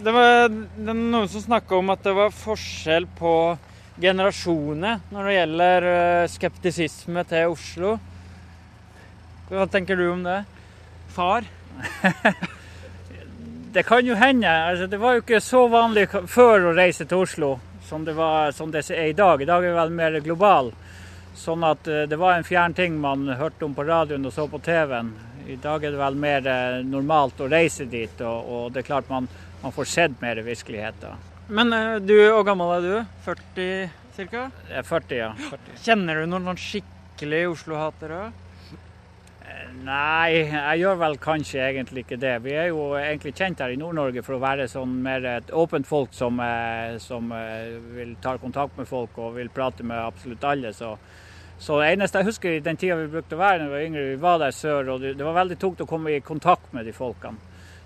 Det 0.01 0.13
var 0.13 0.45
det 0.51 0.93
er 0.93 0.99
noen 0.99 1.29
som 1.29 1.41
snakka 1.41 1.79
om 1.79 1.89
at 1.93 2.05
det 2.05 2.13
var 2.17 2.35
forskjell 2.35 3.07
på 3.17 3.33
generasjoner 4.01 5.01
når 5.13 5.27
det 5.27 5.33
gjelder 5.35 5.89
eh, 5.89 6.29
skeptisisme 6.35 7.25
til 7.33 7.55
Oslo. 7.55 7.95
Hva 9.49 9.65
tenker 9.73 9.97
du 9.97 10.05
om 10.11 10.21
det? 10.25 10.43
Far? 11.17 11.49
Det 13.71 13.85
kan 13.87 14.03
jo 14.03 14.17
hende. 14.19 14.49
Altså, 14.51 14.83
det 14.91 14.97
var 14.99 15.13
jo 15.15 15.21
ikke 15.21 15.37
så 15.39 15.61
vanlig 15.71 16.01
før 16.27 16.65
å 16.67 16.73
reise 16.75 17.05
til 17.07 17.21
Oslo 17.23 17.53
som 17.91 18.05
det, 18.05 18.13
var, 18.13 18.51
som 18.51 18.71
det 18.71 18.85
er 18.89 19.09
i 19.09 19.13
dag. 19.13 19.41
I 19.41 19.45
dag 19.45 19.65
er 19.65 19.73
det 19.73 19.75
vel 19.75 19.89
mer 19.91 20.13
global. 20.23 20.69
Sånn 21.35 21.65
at 21.67 21.87
eh, 21.91 22.05
det 22.07 22.15
var 22.21 22.37
en 22.37 22.47
fjern 22.47 22.75
ting 22.77 22.95
man 23.03 23.25
hørte 23.35 23.67
om 23.67 23.73
på 23.75 23.83
radioen 23.83 24.29
og 24.29 24.31
så 24.31 24.45
på 24.47 24.61
TV-en. 24.63 25.09
I 25.51 25.57
dag 25.59 25.83
er 25.83 25.91
det 25.91 25.99
vel 25.99 26.19
mer 26.23 26.47
eh, 26.47 26.77
normalt 26.87 27.41
å 27.43 27.49
reise 27.51 27.89
dit, 27.91 28.23
og, 28.23 28.47
og 28.47 28.71
det 28.71 28.85
er 28.85 28.87
klart 28.93 29.11
man, 29.11 29.27
man 29.59 29.75
får 29.75 29.89
sett 29.91 30.15
mer 30.23 30.39
virkeligheten. 30.45 31.27
Men 31.51 31.75
eh, 31.75 31.97
du, 31.99 32.15
hvor 32.31 32.47
gammel 32.47 32.71
er 32.77 32.87
du? 32.87 32.95
40 33.27 33.91
ca.? 34.31 34.47
Er 34.71 34.87
40, 34.87 35.19
ja. 35.19 35.33
40. 35.49 35.75
Kjenner 35.83 36.21
du 36.21 36.31
noen 36.31 36.47
sånn 36.53 36.63
skikkelig 36.63 37.43
Oslo-hatere? 37.57 38.21
Nei, 39.81 40.43
jeg 40.45 40.81
gjør 40.83 40.97
vel 41.01 41.15
kanskje 41.17 41.61
egentlig 41.65 42.03
ikke 42.03 42.19
det. 42.21 42.35
Vi 42.43 42.51
er 42.53 42.67
jo 42.69 42.91
egentlig 42.99 43.31
kjent 43.33 43.63
her 43.63 43.71
i 43.73 43.79
Nord-Norge 43.81 44.21
for 44.21 44.35
å 44.35 44.41
være 44.43 44.67
sånn 44.69 44.91
mer 45.01 45.25
et 45.25 45.49
åpent 45.57 45.87
folk 45.89 46.13
som, 46.13 46.37
eh, 46.43 46.99
som 47.01 47.31
eh, 47.33 47.79
vil 47.95 48.11
ta 48.21 48.35
kontakt 48.37 48.77
med 48.77 48.85
folk 48.89 49.17
og 49.17 49.39
vil 49.39 49.49
prate 49.49 49.81
med 49.87 49.97
absolutt 49.97 50.45
alle. 50.45 50.73
Så, 50.77 50.91
så 51.57 51.79
det 51.81 51.95
eneste 51.95 52.21
jeg 52.21 52.29
husker 52.29 52.57
i 52.57 52.61
den 52.61 52.77
tida 52.77 52.99
vi 52.99 53.09
brukte 53.09 53.39
å 53.39 53.41
være 53.41 53.63
da 53.63 53.69
vi 53.71 53.73
var 53.73 53.87
yngre, 53.87 54.05
vi 54.11 54.21
var 54.21 54.37
der 54.43 54.53
sør, 54.53 54.93
og 54.93 55.07
det 55.07 55.25
var 55.25 55.39
veldig 55.39 55.57
tungt 55.63 55.81
å 55.81 55.89
komme 55.89 56.13
i 56.13 56.21
kontakt 56.21 56.75
med 56.77 56.85
de 56.85 56.93
folkene. 56.93 57.41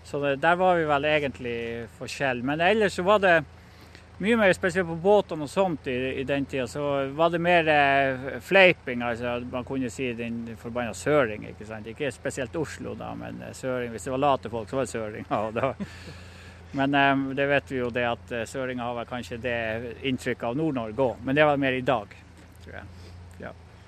Så 0.05 0.19
det, 0.21 0.35
der 0.43 0.59
var 0.59 0.75
vi 0.75 0.89
vel 0.89 1.07
egentlig 1.09 1.57
forskjell. 1.95 2.43
Men 2.43 2.61
ellers 2.61 2.99
så 2.99 3.07
var 3.07 3.23
det 3.23 3.37
mye 4.17 4.37
mer, 4.37 4.53
spesielt 4.55 4.87
på 4.87 4.95
båtene 4.95 5.43
og 5.43 5.49
sånt 5.51 5.87
i, 5.91 5.95
i 6.21 6.23
den 6.27 6.45
tida, 6.47 6.67
så 6.71 7.07
var 7.17 7.33
det 7.33 7.41
mer 7.43 7.67
eh, 7.67 8.27
fleiping. 8.41 9.01
altså 9.03 9.39
Man 9.51 9.65
kunne 9.67 9.89
si 9.91 10.13
den 10.13 10.55
forbanna 10.57 10.93
søring. 10.93 11.47
Ikke 11.49 11.67
sant? 11.67 11.87
Ikke 11.87 12.11
spesielt 12.15 12.55
Oslo, 12.55 12.95
da, 12.95 13.11
men 13.15 13.41
eh, 13.41 13.53
søring. 13.53 13.91
Hvis 13.91 14.07
det 14.07 14.13
var 14.15 14.23
late 14.23 14.49
folk, 14.49 14.69
så 14.69 14.79
var 14.79 14.87
det 14.87 14.93
søring. 14.93 15.25
Ja, 15.35 15.51
det. 15.51 15.73
Men 16.71 16.95
eh, 16.95 17.35
det 17.35 17.47
vet 17.47 17.71
vi 17.71 17.81
jo 17.81 17.89
det 17.89 18.05
at 18.07 18.31
eh, 18.31 18.45
søringa 18.47 18.87
har 18.87 18.95
vel 19.01 19.09
kanskje 19.09 19.41
det 19.43 19.57
inntrykket 20.03 20.47
av 20.47 20.57
Nord-Norge 20.59 21.09
òg. 21.09 21.25
Men 21.25 21.35
det 21.35 21.47
var 21.47 21.59
mer 21.59 21.75
i 21.75 21.83
dag, 21.85 22.15
tror 22.63 22.79
jeg. 22.79 23.04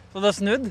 Ja. 0.08 0.14
Så 0.14 0.24
det 0.24 0.30
er 0.30 0.38
snudd? 0.38 0.68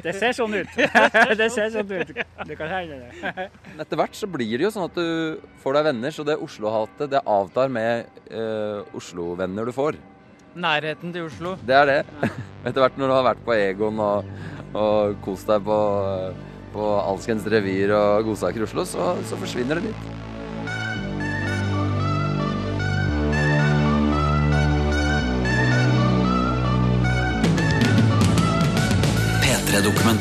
Det 0.00 0.12
ser 0.14 0.34
sånn 0.36 0.52
ut. 0.54 0.76
det 1.40 1.48
ser 1.50 1.72
sånn 1.74 1.90
ut. 1.90 2.12
Det 2.14 2.56
kan 2.58 2.70
hende 2.70 3.00
det. 3.00 3.48
Etter 3.80 3.98
hvert 3.98 4.14
så 4.16 4.28
blir 4.30 4.52
det 4.54 4.68
jo 4.68 4.72
sånn 4.74 4.86
at 4.86 4.98
du 4.98 5.40
får 5.64 5.78
deg 5.78 5.88
venner, 5.90 6.14
så 6.14 6.24
det 6.26 6.36
Oslo-hatet 6.38 7.10
det 7.10 7.24
avtar 7.24 7.72
med 7.72 8.22
eh, 8.30 8.96
Oslo-venner 8.96 9.66
du 9.66 9.74
får. 9.74 9.98
Nærheten 10.60 11.12
til 11.14 11.26
Oslo. 11.26 11.56
Det 11.66 11.76
er 11.76 11.90
det. 11.90 11.98
Etter 12.66 12.84
hvert 12.84 13.00
når 13.00 13.10
du 13.10 13.16
har 13.16 13.28
vært 13.32 13.44
på 13.46 13.56
Egon 13.56 14.00
og, 14.04 14.30
og 14.78 15.18
kost 15.26 15.50
deg 15.50 15.66
på, 15.66 15.78
på 16.74 16.88
alskens 17.02 17.46
revir 17.50 17.94
og 17.96 18.30
godsaker 18.30 18.62
i 18.62 18.68
Oslo, 18.68 18.86
så, 18.88 19.14
så 19.26 19.38
forsvinner 19.40 19.80
det 19.80 19.90
litt. 19.90 20.29